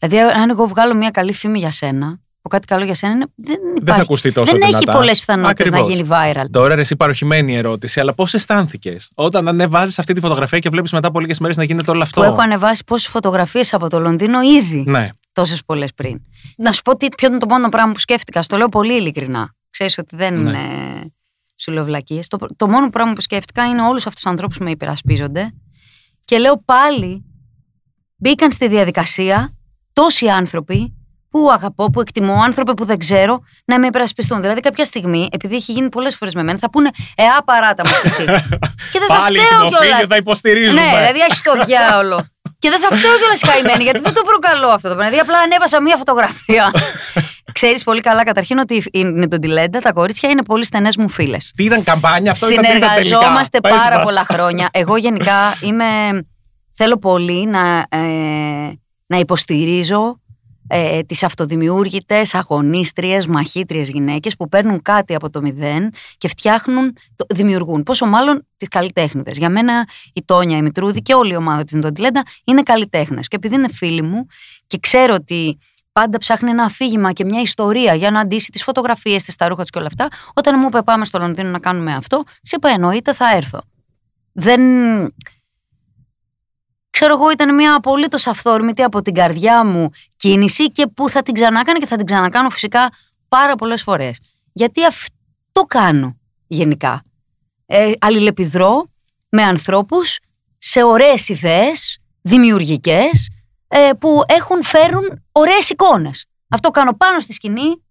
[0.00, 3.26] Δηλαδή, αν εγώ βγάλω μια καλή φήμη για σένα, πω κάτι καλό για σένα, είναι-
[3.36, 3.80] δεν υπάρχει.
[3.84, 4.76] Δεν θα ακουστεί τόσο Δεν δυνατά.
[4.76, 5.96] έχει πολλές πιθανότητες να Ακριβώς.
[5.98, 6.44] γίνει viral.
[6.50, 10.92] Τώρα ρε, εσύ παροχημένη ερώτηση, αλλά πώς αισθάνθηκες όταν ανεβάζεις αυτή τη φωτογραφία και βλέπεις
[10.92, 13.98] μετά από λίγες μέρες να γίνεται όλο αυτό; Που έχω ανεβάσει πόσες φωτογραφίες από το
[14.00, 14.84] Λονδίνο ήδη.
[14.86, 15.08] Ναι.
[15.32, 16.20] Τόσες πολλές πριν.
[16.56, 18.42] Να σου πω τι, ποιο είναι το μόνο πράγμα που σκέφτηκα.
[18.42, 19.54] Στο λέω πολύ ειλικρινά.
[19.70, 20.40] Ξέρεις ότι δεν Ναι.
[20.50, 20.58] είναι
[21.56, 22.26] σου λέω βλακίες.
[22.28, 25.52] Το, το μόνο πράγμα που σκέφτηκα είναι όλους αυτούς τους ανθρώπους που με υπερασπίζονται.
[26.24, 27.24] Και λέω πάλι
[28.16, 29.56] μπήκαν στη διαδικασία
[29.92, 30.94] τόσοι άνθρωποι
[31.34, 34.40] που αγαπώ, που εκτιμώ, άνθρωποι που δεν ξέρω, να με υπερασπιστούν.
[34.40, 37.82] Δηλαδή, κάποια στιγμή, επειδή έχει γίνει πολλές φορές με μένα, θα πούνε Ε, α, παράτα
[37.86, 38.24] μου κι εσύ.
[38.92, 40.06] και δεν θα Πάλι φταίω δημοφίλε κιόλας.
[40.06, 40.80] θα υποστηρίζουμε.
[40.80, 42.24] Ναι, δηλαδή έχει το διάολο.
[42.58, 45.10] και δεν θα φταίω κιόλας καημένη, γιατί δεν το προκαλώ αυτό το πράγμα.
[45.10, 46.70] Δηλαδή, απλά ανέβασα μία φωτογραφία.
[47.58, 51.52] Ξέρεις πολύ καλά καταρχήν ότι είναι τον Τιλέντα, τα κορίτσια είναι πολύ στενές μου φίλες.
[51.56, 54.04] Τι ήταν καμπάνια αυτό, ήταν, τι ήταν τελικά; Συνεργαζόμαστε Πες πάρα μας.
[54.04, 54.68] πολλά χρόνια.
[54.72, 55.84] Εγώ γενικά είμαι.
[56.76, 57.98] Θέλω πολύ να, ε,
[59.06, 60.18] να υποστηρίζω
[60.66, 67.24] ε, τις αυτοδημιούργητες, αγωνίστριες, μαχήτριες γυναίκες που παίρνουν κάτι από το μηδέν και φτιάχνουν, το,
[67.34, 67.82] δημιουργούν.
[67.82, 69.38] Πόσο μάλλον τις καλλιτέχνητες.
[69.38, 73.28] Για μένα η Τόνια, η Μητρούδη και όλη η ομάδα της Ντοντιλέντα είναι καλλιτέχνες.
[73.28, 74.26] Και επειδή είναι φίλοι μου
[74.66, 75.58] και ξέρω ότι
[75.92, 79.62] πάντα ψάχνει ένα αφήγημα και μια ιστορία για να αντίσει τις φωτογραφίες της, τα ρούχα
[79.62, 82.68] της και όλα αυτά, όταν μου είπε πάμε στο Λονδίνο να κάνουμε αυτό, της είπα
[82.68, 83.60] εννοείται θα έρθω.
[84.32, 84.60] Δεν,
[86.94, 91.34] ξέρω εγώ, ήταν μια απολύτως αυθόρμητη από την καρδιά μου κίνηση και που θα την
[91.34, 92.92] ξανάκανα και θα την ξανακάνω φυσικά
[93.28, 94.20] πάρα πολλές φορές.
[94.52, 97.02] Γιατί αυτό κάνω γενικά.
[97.66, 98.86] Ε, αλληλεπιδρώ
[99.28, 100.18] με ανθρώπους
[100.58, 103.28] σε ωραίες ιδέες, δημιουργικές,
[103.68, 106.26] ε, που έχουν φέρουν ωραίες εικόνες.
[106.48, 107.82] Αυτό κάνω πάνω στη σκηνή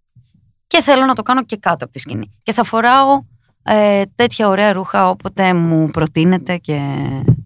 [0.66, 2.30] και θέλω να το κάνω και κάτω από τη σκηνή.
[2.42, 3.22] Και θα φοράω
[3.62, 6.80] ε, τέτοια ωραία ρούχα όποτε μου προτείνεται και...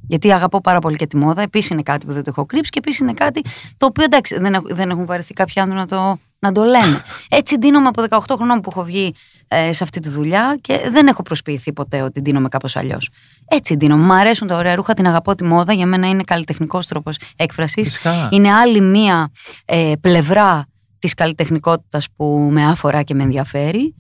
[0.08, 1.42] γιατί αγαπώ πάρα πολύ και τη μόδα.
[1.42, 3.42] Επίσης είναι κάτι που δεν το έχω κρύψει και επίσης είναι κάτι
[3.76, 7.02] το οποίο εντάξει δεν, έχουν- δεν έχουν βαρεθεί κάποιοι άνθρωποι να το, να το λένε.
[7.28, 9.14] Έτσι ντύνομαι από 18 χρονών που έχω βγει
[9.48, 13.08] ε, σε αυτή τη δουλειά και δεν έχω προσποιηθεί ποτέ ότι ντύνομαι κάπως αλλιώς.
[13.48, 14.02] Έτσι ντύνομαι.
[14.04, 15.72] Μ' αρέσουν τα ωραία ρούχα, την αγαπώ τη μόδα.
[15.72, 17.82] Για μένα είναι καλλιτεχνικός τρόπος έκφρασης.
[17.84, 18.28] Φυσικά.
[18.32, 19.30] Είναι άλλη μία
[19.64, 20.66] ε, πλευρά
[20.98, 23.94] της καλλιτεχνικότητας που με αφορά και με ενδιαφέρει.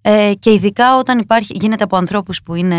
[0.00, 2.76] Ε, και ειδικά όταν υπάρχει, γίνεται από ανθρώπους που είναι,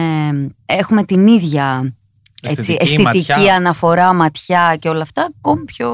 [0.66, 2.05] έχουμε την ίδια έτσι,
[2.50, 3.56] Αισθητική, αισθητική ματιά.
[3.56, 5.88] αναφορά, ματιά και όλα αυτά, ακόμη πιο...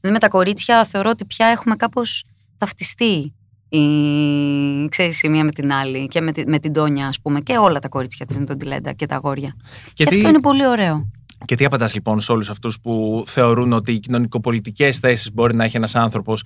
[0.00, 2.24] Δηλαδή με τα κορίτσια θεωρώ ότι πια έχουμε κάπως
[2.58, 3.34] ταυτιστεί
[3.68, 7.40] η, ξέρεις, η μία με την άλλη και με, τη- με την Τόνια ας πούμε
[7.40, 9.54] και όλα τα κορίτσια της Ντοντιλέντα και τα αγόρια.
[9.92, 11.10] Και, τι- αυτό είναι πολύ ωραίο.
[11.44, 15.64] Και τι απαντάς λοιπόν σε όλους αυτούς που θεωρούν ότι οι κοινωνικοπολιτικές θέσεις μπορεί να
[15.64, 16.44] έχει ένας άνθρωπος.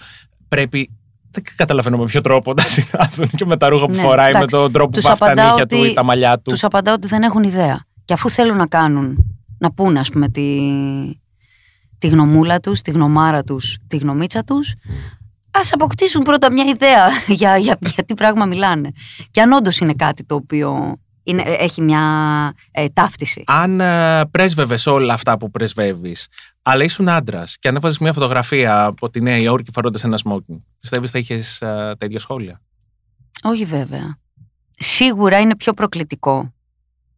[0.48, 0.90] Πρέπει.
[1.31, 4.38] Δεν καταλαβαίνω με ποιο τρόπο να συνάδουν και με τα ρούχα που Ναι, φοράει, με
[4.38, 4.57] εντάξει.
[4.57, 6.50] τον τρόπο που Τους βάφει τα απαντάω νύχια του ότι- ή τα μαλλιά του.
[6.50, 7.85] Τους απαντάω ότι δεν έχουν ιδέα.
[8.05, 9.17] Και αφού θέλουν να κάνουν,
[9.59, 10.61] να πούνε ας πούμε τη,
[11.99, 14.75] τη γνωμούλα τους, τη γνωμάρα τους, τη γνωμίτσα τους,
[15.51, 18.90] ας αποκτήσουν πρώτα μια ιδέα για, για, για τι πράγμα μιλάνε.
[19.31, 22.03] Και αν όντως είναι κάτι το οποίο είναι, έχει μια
[22.71, 23.45] ε, ταύτιση.
[23.47, 26.27] Αν ε, πρέσβευες όλα αυτά που πρεσβεύεις,
[26.62, 31.11] αλλά ήσουν άντρας και ανέβαζες μια φωτογραφία από τη Νέα Υόρκη φορώντα ένα smoking, πιστεύεις
[31.11, 32.61] θα είχες τα ίδια σχόλια;
[33.43, 34.19] Όχι βέβαια.
[34.75, 36.54] Σίγουρα είναι πιο προκλητικό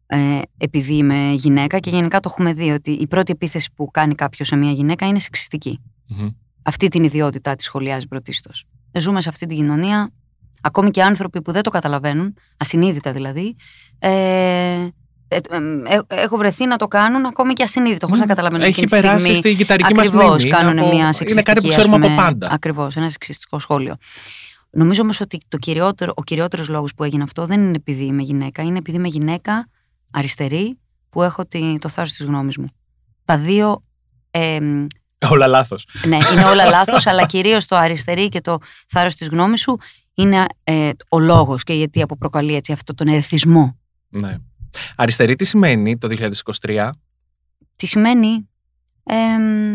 [0.07, 4.15] ε, επειδή είμαι γυναίκα και γενικά το έχουμε δει ότι η πρώτη επίθεση που κάνει
[4.15, 5.79] κάποιος σε μια γυναίκα είναι σεξιστική.
[6.07, 6.27] Μμμ.
[6.63, 8.65] αυτή την ιδιότητά της σχολιάζει πρωτίστως.
[8.99, 10.11] Ζούμε σε αυτή την κοινωνία,
[10.61, 13.55] ακόμη και άνθρωποι που δεν το καταλαβαίνουν, ασυνείδητα δηλαδή,
[13.99, 14.87] ε, ε,
[15.27, 15.37] ε,
[15.87, 18.95] ε, έχω βρεθεί να το κάνουν ακόμη και ασυνείδητο, χωρίς να καταλαβαίνουν Έχει εκείνη τη
[19.01, 19.37] περάσει στιγμή.
[19.37, 20.49] στην κυταρική μας Ακριβώς, μνήμη.
[20.49, 22.49] κάνουν από- μια Είναι σεξιστική, κάτι που ας ξέρουμε από πούμε, πάντα.
[22.51, 23.95] Ακριβώς, ένα σεξιστικό σχόλιο.
[24.69, 28.21] Νομίζω όμως ότι το κυριότερο, ο κυριότερος λόγος που έγινε αυτό δεν είναι επειδή είμαι
[28.21, 29.67] γυναίκα, είναι επειδή είμαι γυναίκα
[30.11, 32.67] αριστερή που έχω τη, το θάρρος της γνώμης μου.
[33.25, 33.83] Τα δύο
[34.31, 34.59] ε,
[35.29, 35.87] Όλα λάθος.
[36.05, 39.77] ναι, είναι όλα λάθος, αλλά κυρίως το αριστερή και το θάρρος της γνώμης σου
[40.13, 43.79] είναι ε, ο λόγος και γιατί από προκαλεί έτσι αυτό τον εθισμό.
[44.09, 44.37] Ναι.
[44.95, 46.31] Αριστερή τι σημαίνει το
[46.65, 46.89] 2023.
[47.77, 48.49] Τι σημαίνει,
[49.03, 49.15] ε,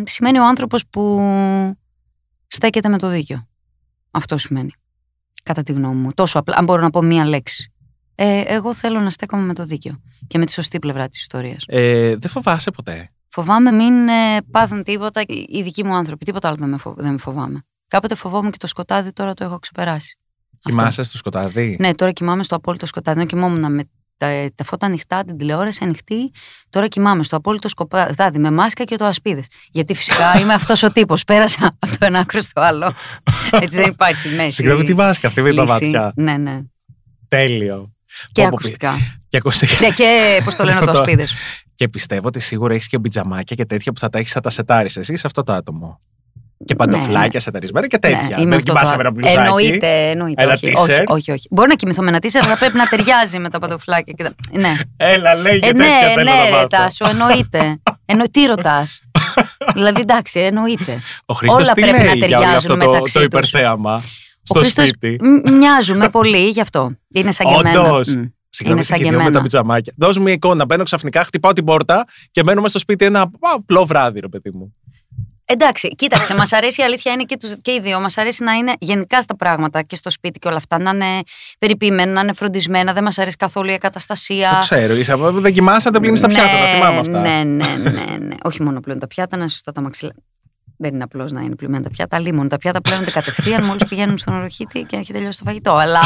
[0.06, 1.20] σημαίνει ο άνθρωπος που
[2.46, 3.48] στέκεται με το δίκιο.
[4.10, 4.70] Αυτό σημαίνει,
[5.42, 6.12] κατά τη γνώμη μου.
[6.12, 7.71] Τόσο απλά, αν μπορώ να πω μία λέξη.
[8.14, 11.64] Ε, εγώ θέλω να στέκομαι με το δίκιο και με τη σωστή πλευρά της ιστορίας.
[11.66, 14.12] Ε, δεν φοβάσαι ποτέ; Φοβάμαι μην ε,
[14.51, 16.25] πάθουν τίποτα οι οι δικοί μου άνθρωποι.
[16.25, 17.62] Τίποτα άλλο δεν με, φο- δεν με φοβάμαι.
[17.88, 20.18] Κάποτε φοβόμουν και το σκοτάδι, τώρα το έχω ξεπεράσει.
[20.62, 23.18] Κοιμάσαι στο σκοτάδι; Ναι, τώρα κοιμάμαι στο απόλυτο σκοτάδι.
[23.18, 23.85] Δεν κοιμόμουν με
[24.16, 26.31] τα, τα φώτα ανοιχτά, την τηλεόραση ανοιχτή.
[26.70, 29.46] Τώρα κοιμάμαι στο απόλυτο σκοτάδι με μάσκα και το ασπίδες.
[29.70, 31.25] Γιατί φυσικά είμαι αυτός ο τύπος.
[31.25, 32.92] Πέρασα από το ένα άκρο στο άλλο.
[33.51, 34.51] Έτσι δεν υπάρχει μέση.
[34.51, 35.72] Συγγνώμη, τι βάσκα αυτή με τα λύση.
[35.72, 36.12] μάτια.
[36.16, 36.61] Ναι, ναι.
[37.29, 37.92] Τέλειο.
[38.33, 38.98] Και Πω, πω, ακουστικά.
[39.29, 39.75] Και ακουστικά.
[39.81, 41.27] ναι, και πώς το λένε το Το- ασπίδε.
[41.75, 44.51] Και πιστεύω ότι σίγουρα έχεις και μπιτζαμάκια και τέτοια που θα τα έχεις θα τα
[44.51, 44.96] σετάρεις.
[44.96, 45.98] Εσύ είσαι αυτό το άτομο.
[46.64, 48.18] Και παντοφλάκια σεταρισμένα και τέτοια.
[48.20, 49.37] Ναι, είμαι Δεν αυτό κοιμάσαι το- με ένα μπλουζάκι.
[49.38, 50.42] Εννοείται, εννοείται.
[50.42, 50.87] Ένα όχι, t-shirt.
[50.87, 51.48] όχι, όχι, όχι.
[51.51, 54.12] Μπορεί να κοιμηθώ με ένα t-shirt, αλλά πρέπει να ταιριάζει με τα παντοφλάκια.
[54.16, 54.35] Και τα...
[54.61, 54.75] Ναι.
[54.96, 56.66] Έλα, λέγε Ε, τέτοια ναι, θέλω ναι, να ρε μάθω.
[56.66, 57.81] Τάσο, εννοείται.
[58.05, 58.25] Εννο...
[58.31, 59.01] Τι ρωτάς;
[59.75, 61.01] δηλαδή, εντάξει, εννοείται.
[61.27, 63.27] Ο Χρήστος όλα τι πρέπει λέει να για όλο αυτό ταιριάζουν το, μεταξύ το τους.
[63.27, 64.01] υπερθέαμα; Ο
[64.42, 65.18] στο Χρήστος σπίτι.
[65.24, 66.90] μ- μοιάζουμε πολύ γι' αυτό.
[67.12, 67.81] Είναι σαν και εμένα.
[67.90, 68.14] Όντως.
[68.14, 68.22] Μμ.
[68.55, 69.42] Συγγνώμη, Είναι σαν και και δύο με τα εμένα.
[69.42, 69.92] πιτζαμάκια.
[69.96, 70.64] Δώσ' μου μια εικόνα.
[70.64, 74.28] Μπαίνω ξαφνικά, χτυπάω την πόρτα και μένω μέσα στο σπίτι ένα α, απλό βράδυ, ρε
[74.28, 74.74] παιδί μου.
[75.44, 78.00] Εντάξει, κοίταξε, μας αρέσει η αλήθεια είναι και, τους, και οι δύο.
[78.00, 80.78] Μας αρέσει να είναι γενικά στα πράγματα και στο σπίτι και όλα αυτά.
[80.78, 81.20] Να είναι
[81.59, 82.92] περιποιημένα, να είναι φροντισμένα.
[82.92, 84.48] Δεν μας αρέσει καθόλου η ακαταστασία.
[84.48, 84.94] Το ξέρω.
[84.94, 86.59] Είσαι, από- δεν κοιμάσαι, δεν πλύνεις τα πιάτα.
[86.59, 87.20] Τα θυμάμαι αυτά.
[87.20, 88.35] Ναι, ναι, ναι, ναι.
[88.42, 90.12] Όχι μόνο πλέον τα πιάτα, να είναι σωστά τα μαξιλά.
[90.82, 92.18] Δεν είναι απλώς να είναι πλημμένα τα πιάτα.
[92.18, 92.48] Λίμον.
[92.48, 95.72] Τα πιάτα πλένονται κατευθείαν μόλις πηγαίνουν στον οροχήτη και έχει τελειώσει το φαγητό.
[95.72, 96.00] Αλλά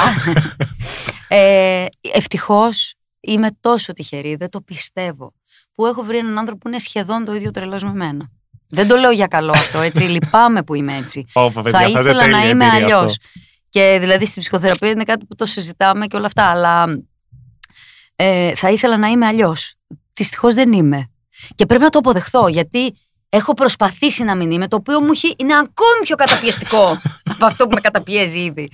[1.28, 1.84] ε,
[2.14, 5.32] ευτυχώς είμαι τόσο τυχερή, δεν το πιστεύω.
[5.74, 8.30] Που έχω βρει έναν άνθρωπο που είναι σχεδόν το ίδιο τρελός με μένα.
[8.68, 10.02] Δεν το λέω για καλό αυτό, έτσι.
[10.14, 11.24] Λυπάμαι που είμαι έτσι.
[11.32, 13.12] Πω, πω, παιδιά, θα είναι ήθελα τέλεια να είμαι εμπειρία αλλιώς.
[13.12, 13.28] αυτό.
[13.68, 16.44] Και δηλαδή στην ψυχοθεραπεία είναι κάτι που το συζητάμε και όλα αυτά.
[16.44, 16.84] Αλλά
[18.16, 19.74] ε, θα ήθελα να είμαι αλλιώς.
[20.12, 21.10] Δυστυχώς δεν είμαι.
[21.54, 22.94] Και πρέπει να το αποδεχθώ γιατί
[23.28, 27.00] έχω προσπαθήσει να μην είμαι, το οποίο μου έχει, είναι ακόμη πιο καταπιεστικό
[27.32, 28.70] από αυτό που με καταπιέζει ήδη.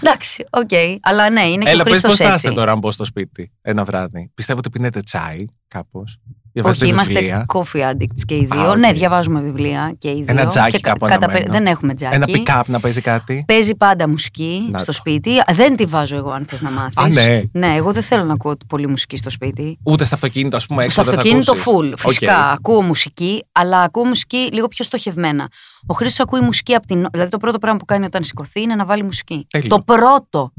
[0.00, 0.70] Εντάξει, οκ.
[1.02, 2.46] Αλλά ναι, είναι και Έλα, ο πες πώς Χρήστος θα έτσι.
[2.46, 4.30] είστε τώρα αν μπω στο σπίτι ένα βράδυ.
[4.34, 6.18] Πιστεύω ότι πίνετε τσάι κάπως.
[6.54, 7.46] Όχι, Διαβάζετε είμαστε βιβλία.
[7.54, 8.70] coffee addicts και οι δύο.
[8.70, 8.76] οκ.
[8.78, 10.24] Ναι, διαβάζουμε βιβλία και οι δύο.
[10.28, 11.38] Ένα τζάκι Και κα- κάπου κατά αναμένο.
[11.38, 12.14] περι- Δεν έχουμε τζάκι.
[12.14, 13.44] Ένα pick-up να παίζει κάτι.
[13.46, 14.92] Παίζει πάντα μουσική Να στο το.
[14.92, 15.30] σπίτι.
[15.52, 16.96] Δεν τη βάζω εγώ, αν θες να μάθεις.
[16.96, 17.42] Α, ναι.
[17.52, 19.78] Ναι, εγώ δεν θέλω να ακούω πολύ μουσική στο σπίτι.
[19.82, 21.92] Ούτε στο αυτοκίνητο, ας πούμε, έξω στο δεν θα αυτοκίνητο ακούσεις.
[21.94, 21.98] full.
[22.08, 22.52] Φυσικά Οκ.
[22.58, 25.48] ακούω μουσική, αλλά ακούω μουσική λίγο πιο στοχευμένα.
[25.86, 27.06] Ο Χρήστος ακούει μουσική από την.
[27.12, 29.46] Δηλαδή, το πρώτο πράγμα που κάνει όταν σηκωθεί είναι να βάλει μουσική.
[29.50, 29.68] Τέλειο.
[29.68, 30.52] Το πρώτο.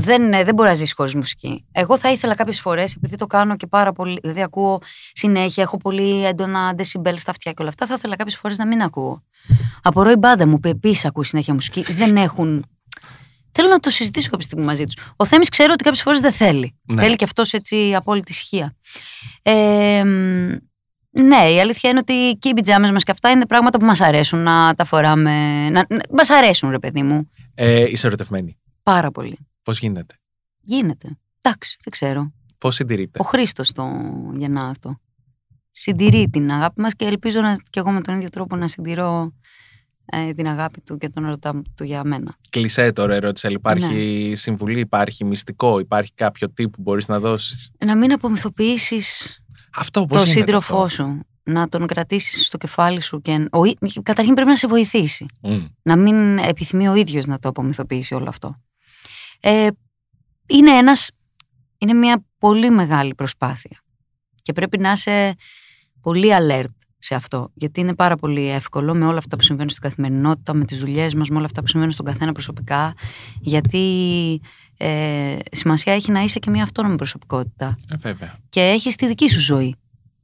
[0.00, 1.66] Δεν, ε, δεν μπορεί να ζήσεις χωρίς μουσική.
[1.72, 4.18] Εγώ θα ήθελα κάποιες φορές, επειδή το κάνω και πάρα πολύ.
[4.22, 4.80] Δηλαδή, ακούω
[5.12, 7.86] συνέχεια, έχω πολύ έντονα decibel στα αυτιά και όλα αυτά.
[7.86, 9.22] Θα ήθελα κάποιες φορές να μην ακούω.
[9.82, 11.84] Απορώ η μπάντα μου που επίσης ακούει συνέχεια μουσική.
[11.92, 12.64] Δεν έχουν.
[13.52, 15.04] Θέλω να το συζητήσω κάποια στιγμή μαζί τους.
[15.16, 16.78] Ο Θέμης ξέρω ότι κάποιες φορές δεν θέλει.
[16.86, 17.02] Ναι.
[17.02, 18.76] Θέλει και αυτός έτσι απόλυτη ησυχία.
[19.42, 20.56] Ε, μ,
[21.10, 24.00] ναι, η αλήθεια είναι ότι και οι πιτζάμες μας και αυτά είναι πράγματα που μας
[24.00, 25.68] αρέσουν να τα φοράμε.
[25.70, 27.30] Να, μας αρέσουν, ρε παιδί μου.
[27.54, 28.58] Ε, είσαι ερωτευμένη.
[28.82, 29.47] Πάρα πολύ.
[29.68, 30.14] Πώς γίνεται;
[30.60, 31.18] Γίνεται.
[31.40, 32.32] Εντάξει, δεν ξέρω.
[32.58, 33.18] Πώς συντηρείτε.
[33.22, 33.84] Ο Χρήστος το
[34.36, 35.00] γεννά αυτό.
[35.70, 39.32] Συντηρεί την αγάπη μας και ελπίζω να, και εγώ με τον ίδιο τρόπο να συντηρώ
[40.04, 42.36] ε, την αγάπη του και τον ερωτά του για μένα.
[42.50, 44.34] Κλεισέ τώρα ερώτηση, αλλά υπάρχει Ναι.
[44.34, 49.38] συμβουλή, υπάρχει μυστικό, υπάρχει κάποιο τύπο που μπορείς να δώσεις; Να μην απομυθοποιήσεις
[49.74, 50.40] Αυτό πώς τον γίνεται.
[50.44, 51.20] σύντροφό αυτό; σου.
[51.42, 53.48] Να τον κρατήσεις στο κεφάλι σου και.
[53.52, 55.26] Ο, ί- καταρχήν πρέπει να σε βοηθήσει.
[55.42, 55.64] Μμ.
[55.82, 58.60] να μην επιθυμεί ο ίδιος να το απομυθοποιήσει όλο αυτό.
[59.40, 59.68] Ε,
[60.46, 61.10] είναι ένας,
[61.78, 63.78] είναι μια πολύ μεγάλη προσπάθεια
[64.42, 65.34] και πρέπει να είσαι
[66.00, 69.82] πολύ alert σε αυτό, γιατί είναι πάρα πολύ εύκολο με όλα αυτά που συμβαίνουν στην
[69.82, 72.94] καθημερινότητα, με τις δουλειές μας, με όλα αυτά που συμβαίνουν στον καθένα προσωπικά,
[73.40, 74.40] γιατί
[74.76, 78.38] ε, σημασία έχει να είσαι και μια αυτόνομη προσωπικότητα Ε, βέβαια.
[78.48, 79.74] και έχεις τη δική σου ζωή.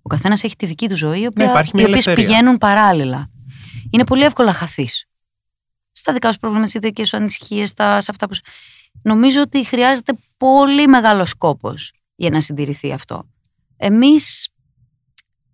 [0.02, 2.28] Ο καθένας έχει τη δική του ζωή, η οποία, Ναι, υπάρχει οι μια οποίες ελευθερία.
[2.28, 3.30] πηγαίνουν παράλληλα.
[3.90, 5.06] Είναι πολύ εύκολο να χαθείς.
[5.92, 8.34] Στα δικά σου προβλήματα, στις δικές σου ανησυχίες, στα, σε αυτά που...
[8.94, 13.22] σου- Νομίζω ότι χρειάζεται πολύ μεγάλος σκόπος για να συντηρηθεί αυτό.
[13.76, 14.48] Εμείς,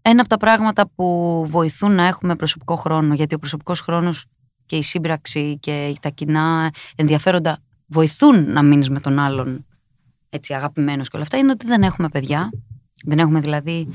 [0.02, 4.24] ένα από τα πράγματα που βοηθούν να έχουμε προσωπικό χρόνο, γιατί ο προσωπικός χρόνος
[4.66, 9.64] και η σύμπραξη και τα κοινά ενδιαφέροντα βοηθούν να μείνεις με τον άλλον
[10.28, 12.50] έτσι αγαπημένος και όλα αυτά, είναι ότι δεν έχουμε παιδιά.
[13.04, 13.88] Δεν έχουμε δηλαδή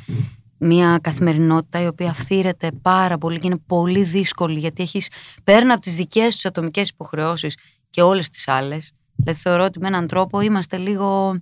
[0.58, 5.10] μια καθημερινότητα η οποία αυθύρεται πάρα πολύ και είναι πολύ δύσκολη γιατί έχεις
[5.44, 7.58] πέραν από τις δικές τους ατομικές υποχρεώσεις
[7.90, 8.92] και όλες τις άλλες.
[9.16, 11.40] Δηλαδή θεωρώ ότι με έναν τρόπο είμαστε λίγο...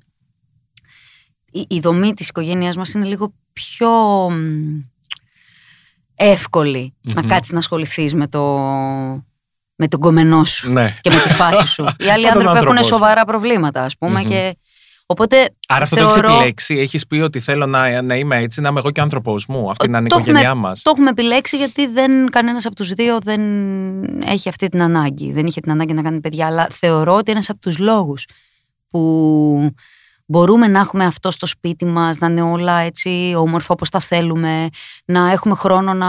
[1.51, 3.89] Η, η δομή της οικογένειάς μας είναι λίγο πιο
[4.29, 4.79] μ,
[6.15, 7.27] εύκολη να Μμμ.
[7.27, 8.41] κάτσεις να ασχοληθείς με το
[9.75, 10.97] με τον κομμενό σου Ναι.
[11.01, 11.83] και με τη φάση σου.
[12.05, 12.87] Οι άλλοι Με τον άνθρωποι έχουν άνθρωπό σου.
[12.89, 14.19] σοβαρά προβλήματα, ας πούμε.
[14.19, 14.27] Μμμ.
[14.27, 14.57] Και...
[15.05, 16.11] Οπότε Άρα αυτό θεωρώ...
[16.11, 18.99] το έχεις επιλέξει, έχεις πει ότι θέλω να, να είμαι έτσι, να είμαι εγώ και
[18.99, 19.69] ο άνθρωπό μου.
[19.69, 20.81] Αυτή να είναι η το οικογένειά έχουμε- μας.
[20.81, 23.41] Το έχουμε επιλέξει γιατί δεν, κανένας από τους δύο δεν
[24.21, 25.31] έχει αυτή την ανάγκη.
[25.31, 26.45] Δεν είχε την ανάγκη να κάνει παιδιά.
[26.45, 28.25] Αλλά θεωρώ ότι ένας από τους λόγους
[28.89, 29.73] που
[30.25, 34.67] μπορούμε να έχουμε αυτό στο σπίτι μας, να είναι όλα έτσι όμορφα όπως τα θέλουμε,
[35.05, 36.07] να έχουμε χρόνο να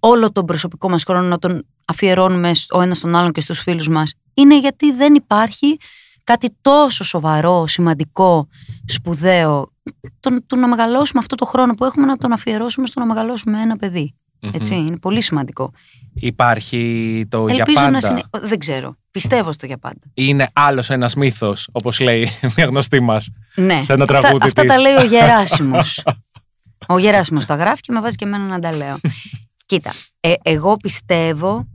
[0.00, 3.88] όλο τον προσωπικό μας χρόνο να τον αφιερώνουμε ο ένας τον άλλον και στους φίλους
[3.88, 5.76] μας, είναι γιατί δεν υπάρχει
[6.24, 8.48] κάτι τόσο σοβαρό, σημαντικό,
[8.86, 9.72] σπουδαίο,
[10.20, 13.60] το, το να μεγαλώσουμε αυτό το χρόνο που έχουμε να τον αφιερώσουμε στο να μεγαλώσουμε
[13.60, 14.14] ένα παιδί.
[14.52, 15.70] Έτσι, είναι πολύ σημαντικό.
[16.14, 17.90] Υπάρχει το για Ελπίζω πάντα.
[17.90, 18.22] να συνε...
[18.42, 18.96] Δεν ξέρω.
[19.10, 20.00] Πιστεύω στο για πάντα.
[20.14, 23.30] Είναι άλλος ένας μύθος, όπως λέει μια γνωστή μας.
[23.54, 23.82] Ναι.
[23.82, 24.70] Σε ένα αυτά, τραγούδι αυτά της.
[24.70, 26.02] τα λέει ο Γεράσιμος.
[26.86, 28.98] ο Γεράσιμος τα γράφει και με βάζει και εμένα να τα λέω.
[29.66, 31.68] Κοίτα, ε, εγώ πιστεύω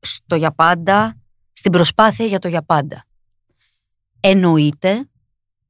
[0.00, 1.16] στο για πάντα,
[1.52, 3.04] στην προσπάθεια για το για πάντα.
[4.20, 5.08] Εννοείται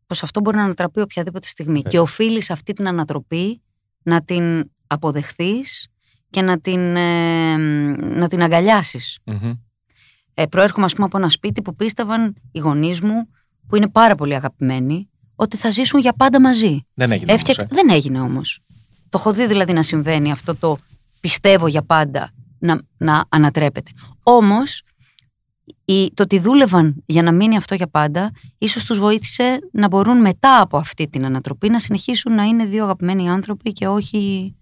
[0.06, 3.62] πως αυτό μπορεί να ανατραπεί οποιαδήποτε στιγμή και οφείλεις αυτή την ανατροπή
[4.02, 5.88] να την αποδεχθείς
[6.30, 7.56] και να την, ε,
[7.96, 9.18] να την αγκαλιάσεις.
[9.24, 9.52] Μμμ.
[10.34, 13.28] Ε, προέρχομαι, ας πούμε, από ένα σπίτι που πίστευαν οι γονείς μου,
[13.68, 16.86] που είναι πάρα πολύ αγαπημένοι, ότι θα ζήσουν για πάντα μαζί.
[16.94, 17.30] Δεν έγινε.
[17.32, 17.74] όμως, Έφτιαξε- ε.
[17.74, 18.60] Δεν έγινε όμως.
[19.08, 20.78] Το έχω δει δηλαδή να συμβαίνει αυτό το
[21.20, 23.90] πιστεύω για πάντα να, να ανατρέπεται.
[25.92, 30.20] Όμω, το ότι δούλευαν για να μείνει αυτό για πάντα, ίσως τους βοήθησε να μπορούν
[30.20, 34.55] μετά από αυτή την ανατροπή να συνεχίσουν να είναι δύο αγαπημένοι άνθρωποι και όχι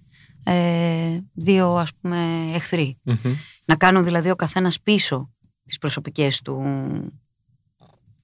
[0.44, 2.18] ε, δύο ας πούμε
[2.54, 2.98] εχθροί.
[3.02, 3.34] Μμμ.
[3.64, 5.30] Να κάνουν δηλαδή ο καθένας πίσω
[5.64, 6.62] τις προσωπικές του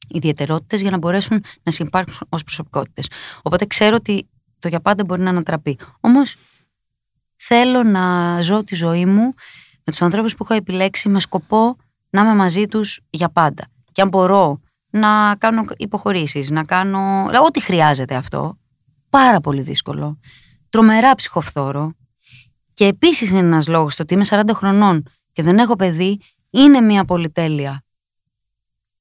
[0.08, 3.08] ιδιαιτερότητες για να μπορέσουν να συμπάρξουν ως προσωπικότητες.
[3.42, 5.78] Οπότε ξέρω ότι το για πάντα μπορεί να ανατραπεί.
[6.00, 6.36] Όμως
[7.36, 9.34] θέλω να ζω τη ζωή μου
[9.84, 11.76] με τους ανθρώπους που έχω επιλέξει με σκοπό
[12.14, 13.66] να είμαι μαζί τους για πάντα.
[13.92, 18.58] Και αν μπορώ να κάνω υποχωρήσεις, να κάνω ό,τι χρειάζεται αυτό,
[19.10, 20.18] πάρα πολύ δύσκολο,
[20.68, 21.92] τρομερά ψυχοφθόρο,
[22.72, 26.80] και επίσης είναι ένας λόγος το ότι είμαι 40 χρονών και δεν έχω παιδί, είναι
[26.80, 27.84] μια πολυτέλεια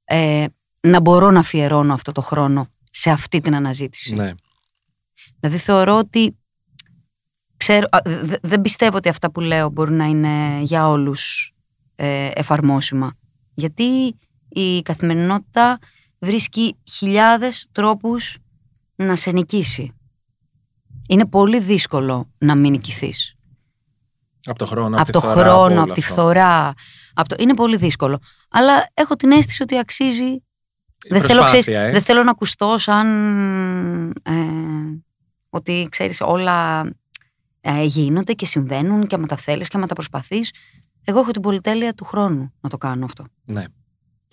[0.04, 0.46] ε,
[0.82, 4.14] να μπορώ να αφιερώνω αυτό το χρόνο σε αυτή την αναζήτηση.
[4.14, 4.32] Ναι.
[5.40, 6.38] Δηλαδή θεωρώ ότι
[7.58, 11.53] ξέρω, α, δε- δεν πιστεύω ότι αυτά που λέω μπορούν να είναι για όλους
[11.96, 13.14] ε, εφαρμόσιμα.
[13.54, 14.16] Γιατί
[14.50, 15.80] η καθημερινότητα
[16.20, 18.38] βρίσκει χιλιάδες τρόπους
[18.96, 19.94] να σε νικήσει.
[21.08, 23.36] Είναι πολύ δύσκολο να μην νικηθείς
[24.46, 26.14] Από το χρόνο, από τη το φθορά, από χρόνο, όλο από τη αυτό.
[26.14, 26.74] φθορά.
[27.14, 27.36] Από το...
[27.40, 28.20] Είναι πολύ δύσκολο.
[28.50, 30.24] Αλλά έχω την αίσθηση ότι αξίζει.
[31.06, 31.92] Η Δεν θέλω, προσπάθεια, ξέρεις, ε.
[31.92, 33.08] δεν θέλω να ακουστώ σαν
[34.24, 34.34] ε,
[35.50, 36.82] ότι ξέρεις όλα
[37.62, 40.52] ε, γίνονται και συμβαίνουν και άμα τα θέλεις και άμα τα προσπαθείς.
[41.04, 43.26] Εγώ έχω την πολυτέλεια του χρόνου να το κάνω αυτό.
[43.46, 43.64] Ναι.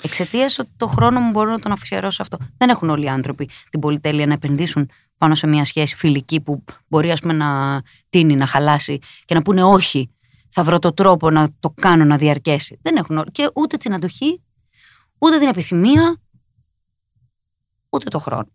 [0.02, 2.36] Εξαιτίας ότι το χρόνο μου μπορώ να τον αφιερώσω σε αυτό.
[2.56, 6.64] Δεν έχουν όλοι οι άνθρωποι την πολυτέλεια να επενδύσουν πάνω σε μια σχέση φιλική που
[6.88, 10.10] μπορεί ας πούμε, να τίνει, να χαλάσει και να πούνε όχι.
[10.48, 12.78] Θα βρω το τρόπο να το κάνω να διαρκέσει.
[12.82, 13.30] Δεν έχουν όλοι.
[13.30, 14.42] Και ούτε την αντοχή,
[15.18, 16.16] ούτε την επιθυμία,
[17.90, 18.46] ούτε το χρόνο.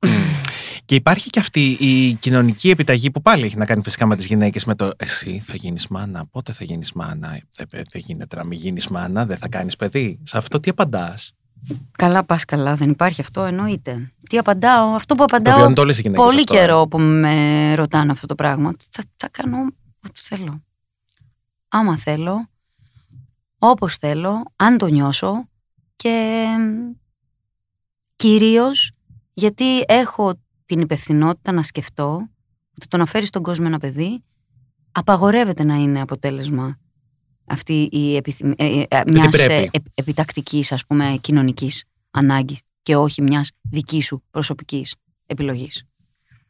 [0.85, 4.25] Και υπάρχει και αυτή η κοινωνική επιταγή που πάλι έχει να κάνει φυσικά με τις
[4.25, 8.43] γυναίκες με το Εσύ θα γίνεις μάνα, πότε θα γίνεις μάνα, δεν, δεν γίνεται να
[8.45, 10.19] μην γίνεις μάνα, δεν θα κάνεις παιδί.
[10.23, 11.33] Σε αυτό τι απαντάς;
[11.97, 14.11] καλά, πας καλά, δεν υπάρχει αυτό, εννοείται.
[14.29, 15.55] Τι απαντάω, αυτό που Το απαντάω.
[15.57, 16.25] βιώνουν όλες οι γυναίκες.
[16.25, 18.69] πολύ καιρό που με ρωτάνε αυτό το πράγμα.
[18.69, 19.57] ότι Θα, θα κάνω
[20.07, 20.63] ό,τι θέλω.
[21.67, 22.49] Άμα θέλω,
[23.57, 25.49] όπως θέλω, αν το νιώσω
[25.95, 26.45] και
[28.15, 28.91] κυρίως
[29.37, 30.33] γιατί έχω
[30.65, 32.29] την υπευθυνότητα να σκεφτώ
[32.77, 34.23] ότι το να φέρεις στον κόσμο ένα παιδί
[34.91, 36.79] απαγορεύεται να είναι αποτέλεσμα
[37.45, 38.51] αυτή η επιθυμ...
[38.55, 39.53] ε, ε, μιας πρέπει.
[39.53, 44.95] ε, ε, επιτακτικής ας πούμε κοινωνικής ανάγκης και όχι μιας δικής σου προσωπικής
[45.25, 45.85] επιλογής.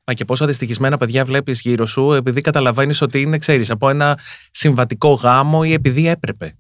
[0.08, 4.20] Μα και πόσα δυστυχισμένα παιδιά βλέπεις γύρω σου επειδή καταλαβαίνεις ότι είναι, ξέρεις, από ένα
[4.52, 6.58] συμβατικό γάμο ή επειδή έπρεπε.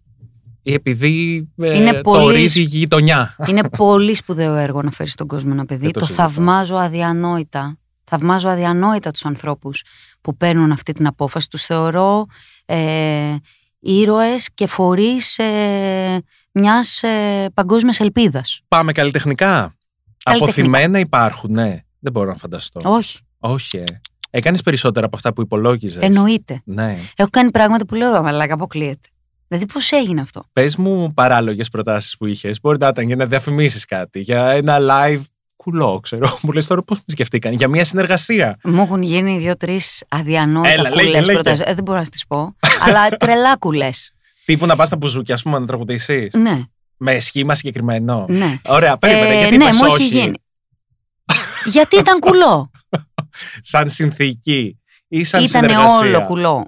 [0.67, 3.36] Ή επειδή ε, Είναι το πολύ ορίζει η γειτονιά.
[3.47, 5.84] Είναι πολύ σπουδαίο έργο να φέρεις στον κόσμο ένα παιδί.
[5.84, 6.23] Δεν το Το, συζητώ.
[6.23, 7.78] θαυμάζω αδιανόητα.
[8.04, 9.84] Θαυμάζω αδιανόητα τους ανθρώπους
[10.21, 11.49] που παίρνουν αυτή την απόφαση.
[11.49, 12.25] Τους θεωρώ
[12.65, 13.36] ε,
[13.80, 18.62] ήρωες και φορείς ε, μιας ε, παγκόσμιας ελπίδας.
[18.67, 19.47] Πάμε καλλιτεχνικά.
[20.23, 20.62] Καλλιτεχνικά.
[20.62, 21.80] Αποθυμένα υπάρχουν, ναι.
[21.99, 22.80] Δεν μπορώ να φανταστώ.
[22.84, 23.84] Όχι, Όχι, ε.
[24.30, 26.04] Έκανες περισσότερα από αυτά που υπολόγιζες.
[26.04, 26.62] εννοείται.
[26.65, 26.97] Ναι.
[27.15, 29.08] Έχω κάνει πράγματα που λέω, αλλά αποκλείεται.
[29.47, 32.60] Δηλαδή πώς έγινε αυτό; Πες μου παράλογες προτάσεις που είχες.
[32.62, 34.19] Μπορεί να ήταν για να διαφημίσεις κάτι.
[34.19, 35.21] Για ένα live
[35.55, 36.38] κουλό, ξέρω.
[36.41, 37.53] Μου λες τώρα πώς με σκεφτήκαν.
[37.53, 38.58] Για μια συνεργασία.
[38.63, 39.79] Μου έχουν γίνει δύο-τρει
[40.10, 41.34] αδιανόητα Έλα, λέγε, κουλές λέγε.
[41.34, 41.65] προτάσεις.
[41.65, 42.55] Ε, δεν μπορώ να τις πω.
[42.79, 44.12] αλλά τρελά κουλές.
[44.45, 46.34] Τύπου να πας στα μπουζούκια, ας πούμε, να τραγουδήσεις.
[46.34, 46.62] Ναι,
[46.97, 48.25] Με σχήμα συγκεκριμένο.
[48.29, 48.60] ναι.
[48.67, 49.34] Ωραία, περίμενε.
[49.34, 50.03] Ε, γιατί ναι, είπες μου όχι.
[50.03, 50.38] έχει γίνει.
[51.65, 52.71] Γιατί ήταν κουλό;
[53.62, 55.97] Σαν συνθήκη ή σαν Ήταν συνεργασία.
[55.97, 56.65] όλο κουλό.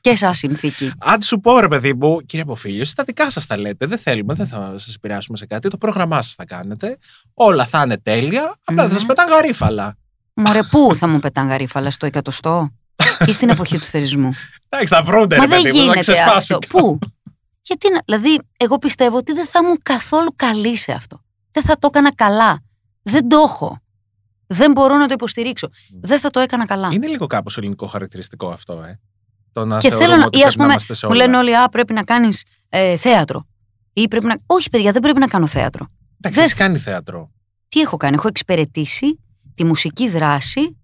[0.00, 0.92] Και σαν συνθήκη.
[0.98, 3.86] Αν σου πω ρε παιδί μου, κύριε Αποφίλιο, στα δικά σας τα λέτε.
[3.86, 5.68] Δεν θέλουμε, δεν θα σας επηρεάσουμε σε κάτι.
[5.68, 6.98] Το πρόγραμμά σας θα κάνετε.
[7.34, 8.42] Όλα θα είναι τέλεια.
[8.64, 8.92] Απλά δεν Μμμ.
[8.92, 9.96] σας πετάνε γαρίφαλα.
[10.34, 12.70] Μωρέ, πού θα μου πετάνε γαρίφαλα, στο εκατοστό
[13.26, 14.32] ή στην εποχή του θερισμού;
[14.68, 16.56] Εντάξει, θα βρούνται, Μα ρε δεν παιδί μου, θα γίνεται ξεσπάσουν.
[16.62, 16.78] αυτό.
[16.78, 16.98] Πού;
[17.62, 21.20] Γιατί, να- δηλαδή, εγώ πιστεύω ότι δεν θα ήμουν καθόλου καλή σε αυτό.
[21.50, 22.62] Δεν θα το έκανα καλά.
[23.02, 23.80] Δεν το έχω.
[24.46, 25.68] Δεν μπορώ να το υποστηρίξω.
[26.00, 26.88] Δεν θα το έκανα καλά.
[26.92, 29.00] Είναι λίγο κάπως ελληνικό χαρακτηριστικό αυτό, ε.
[29.58, 30.26] Το να Και θεωρούμε θέλω να.
[30.26, 31.24] ότι ή ας πρέπει να πούμε, είμαστε σε μου όλα.
[31.24, 33.46] λένε όλοι, Α, πρέπει να κάνεις ε, θέατρο.
[33.92, 34.36] Ή πρέπει να.
[34.46, 35.86] Όχι, παιδιά, δεν πρέπει να κάνω θέατρο.
[36.16, 37.30] Εντάξει, δεν- έχεις κάνει θέατρο;
[37.68, 39.20] Τι έχω κάνει, έχω εξυπηρετήσει
[39.54, 40.76] τη μουσική δράση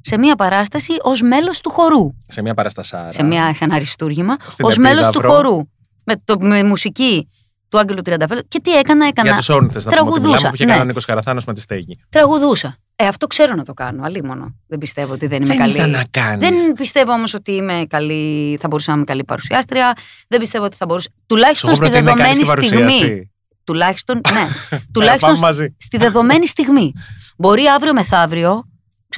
[0.00, 2.08] σε μία παράσταση ως μέλος του χορού.
[2.28, 3.12] Σε μια παραστασάρα.
[3.12, 5.34] σε, μια, σε ένα αριστούργημα, Στην ως μέλος του Επίδαυρο.
[5.48, 5.60] χορού.
[6.04, 7.28] Με, το, με μουσική
[7.68, 8.40] του Άγγελου Τριανταφέλλου.
[8.48, 9.28] Και τι έκανα, έκανα.
[9.28, 10.70] Για τους όρνηθε να πούμε ότι τραγουδούσα, μιλάμε που είχε ναι.
[10.70, 11.98] κάνει ο Νίκος Καραθάνος με τη στέγη.
[12.08, 12.76] Τραγουδούσα.
[13.00, 14.04] Ε, αυτό ξέρω να το κάνω.
[14.04, 14.54] Αλίμονο.
[14.66, 15.72] Δεν πιστεύω ότι δεν είμαι Δεν καλή.
[15.76, 16.48] ήταν να κάνεις.
[16.48, 19.96] Δεν πιστεύω όμως ότι είμαι καλή, θα μπορούσα να είμαι καλή παρουσιάστρια.
[20.28, 21.08] Δεν πιστεύω ότι θα μπορούσα.
[21.26, 23.30] Τουλάχιστον στη δεδομένη στιγμή.
[23.64, 24.48] Τουλάχιστον, ναι.
[24.94, 25.74] τουλάχιστον Πάμε μαζί.
[25.78, 26.92] στη δεδομένη στιγμή.
[27.36, 28.67] Μπορεί αύριο μεθαύριο,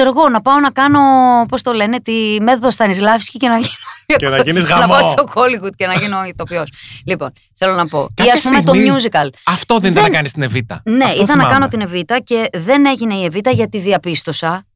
[0.03, 1.01] ξέρω εγώ, να πάω να κάνω,
[1.49, 4.17] πώς το λένε, τη μέθοδο Στανισλάβσκη και να γίνω.
[4.17, 4.93] Και να γίνεις Να γαμό.
[4.93, 6.69] πάω στο Hollywood και να γίνω ηθοποιός.
[7.07, 8.07] λοιπόν, θέλω να πω.
[8.11, 9.29] Ή Κάποια ας πούμε στιγμή- το musical.
[9.47, 10.83] Αυτό δεν ήταν Δεν- να κάνεις την Εβίτα.
[10.85, 11.53] Ναι, Αυτό ήταν να θυμάμαι.
[11.53, 14.67] κάνω την Εβίτα και δεν έγινε η Εβίτα γιατί διαπίστωσα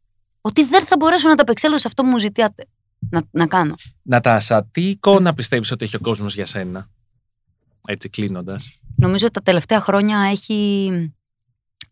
[0.40, 2.66] ότι δεν θα μπορέσω να τα απεξέλθω σε αυτό που μου ζητάτε
[3.10, 3.74] να, να κάνω.
[4.02, 6.88] Νατάσα, τι εικόνα πιστεύεις ότι έχει ο κόσμος για σένα.
[7.86, 8.72] Έτσι κλείνοντας.
[8.96, 10.90] Νομίζω ότι τα τελευταία χρόνια έχει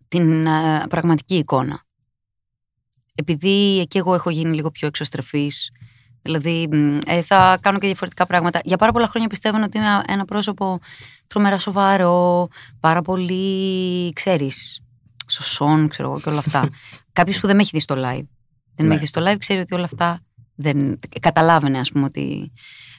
[0.09, 1.81] την ε, πραγματική εικόνα.
[3.15, 5.71] Επειδή εκεί εγώ έχω γίνει λίγο πιο εξωστρεφής,
[6.23, 8.61] δηλαδή μ, ε, θα κάνω και διαφορετικά πράγματα.
[8.65, 10.79] Για πάρα πολλά χρόνια πιστεύω ότι είμαι ένα πρόσωπο
[11.27, 12.49] τρομερά σοβαρό,
[12.81, 14.81] πάρα πολύ, ξέρεις,
[15.29, 16.69] σωσόν, ξέρω εγώ και όλα αυτά.
[17.13, 18.27] Κάποιος που δεν με έχει δει στο live.
[18.75, 18.89] Δεν με Ναι.
[18.95, 20.21] έχει δει στο live, ξέρει ότι όλα αυτά
[20.55, 22.53] δεν καταλάβαινε, ας πούμε, ότι...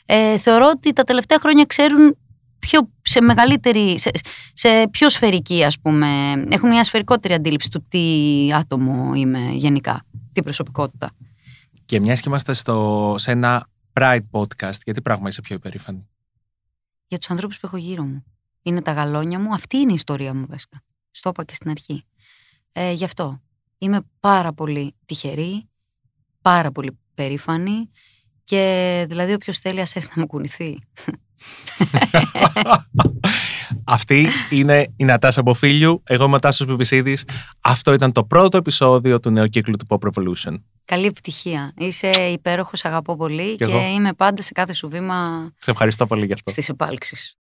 [0.05, 2.17] Ε, θεωρώ ότι τα τελευταία χρόνια ξέρουν
[2.63, 4.11] πιο, σε μεγαλύτερη, σε,
[4.53, 10.43] σε πιο σφαιρική ας πούμε, έχουν μια σφαιρικότερη αντίληψη του τι άτομο είμαι γενικά, τι
[10.43, 11.11] προσωπικότητα.
[11.85, 13.67] Και μιας και είμαστε στο, σε ένα
[13.99, 16.07] Pride podcast, γιατί πράγμα είσαι πιο υπερήφανη;
[17.07, 18.23] Για τους ανθρώπους που έχω γύρω μου.
[18.61, 20.83] Είναι τα γαλόνια μου, αυτή είναι η ιστορία μου βασικά.
[21.11, 22.03] Στο είπα και στην αρχή.
[22.71, 23.41] Ε, γι' αυτό
[23.77, 25.69] είμαι πάρα πολύ τυχερή,
[26.41, 27.89] πάρα πολύ περήφανη
[28.43, 30.79] και δηλαδή όποιος θέλει ας έρθει να μου κουνηθεί.
[33.83, 36.03] Αυτή είναι η Νατάσα Μποφίλιου.
[36.05, 37.23] Εγώ είμαι ο Τάσος Πιπισίδης.
[37.61, 40.53] Αυτό ήταν το πρώτο επεισόδιο του νέου κύκλου του Pop Revolution.
[40.85, 41.73] Καλή επιτυχία.
[41.77, 43.79] Είσαι υπέροχος, αγαπώ πολύ Κι και εγώ.
[43.79, 46.51] είμαι πάντα σε κάθε σου βήμα Σε ευχαριστώ πολύ γι' αυτό.
[46.51, 47.31] στις επάλξεις.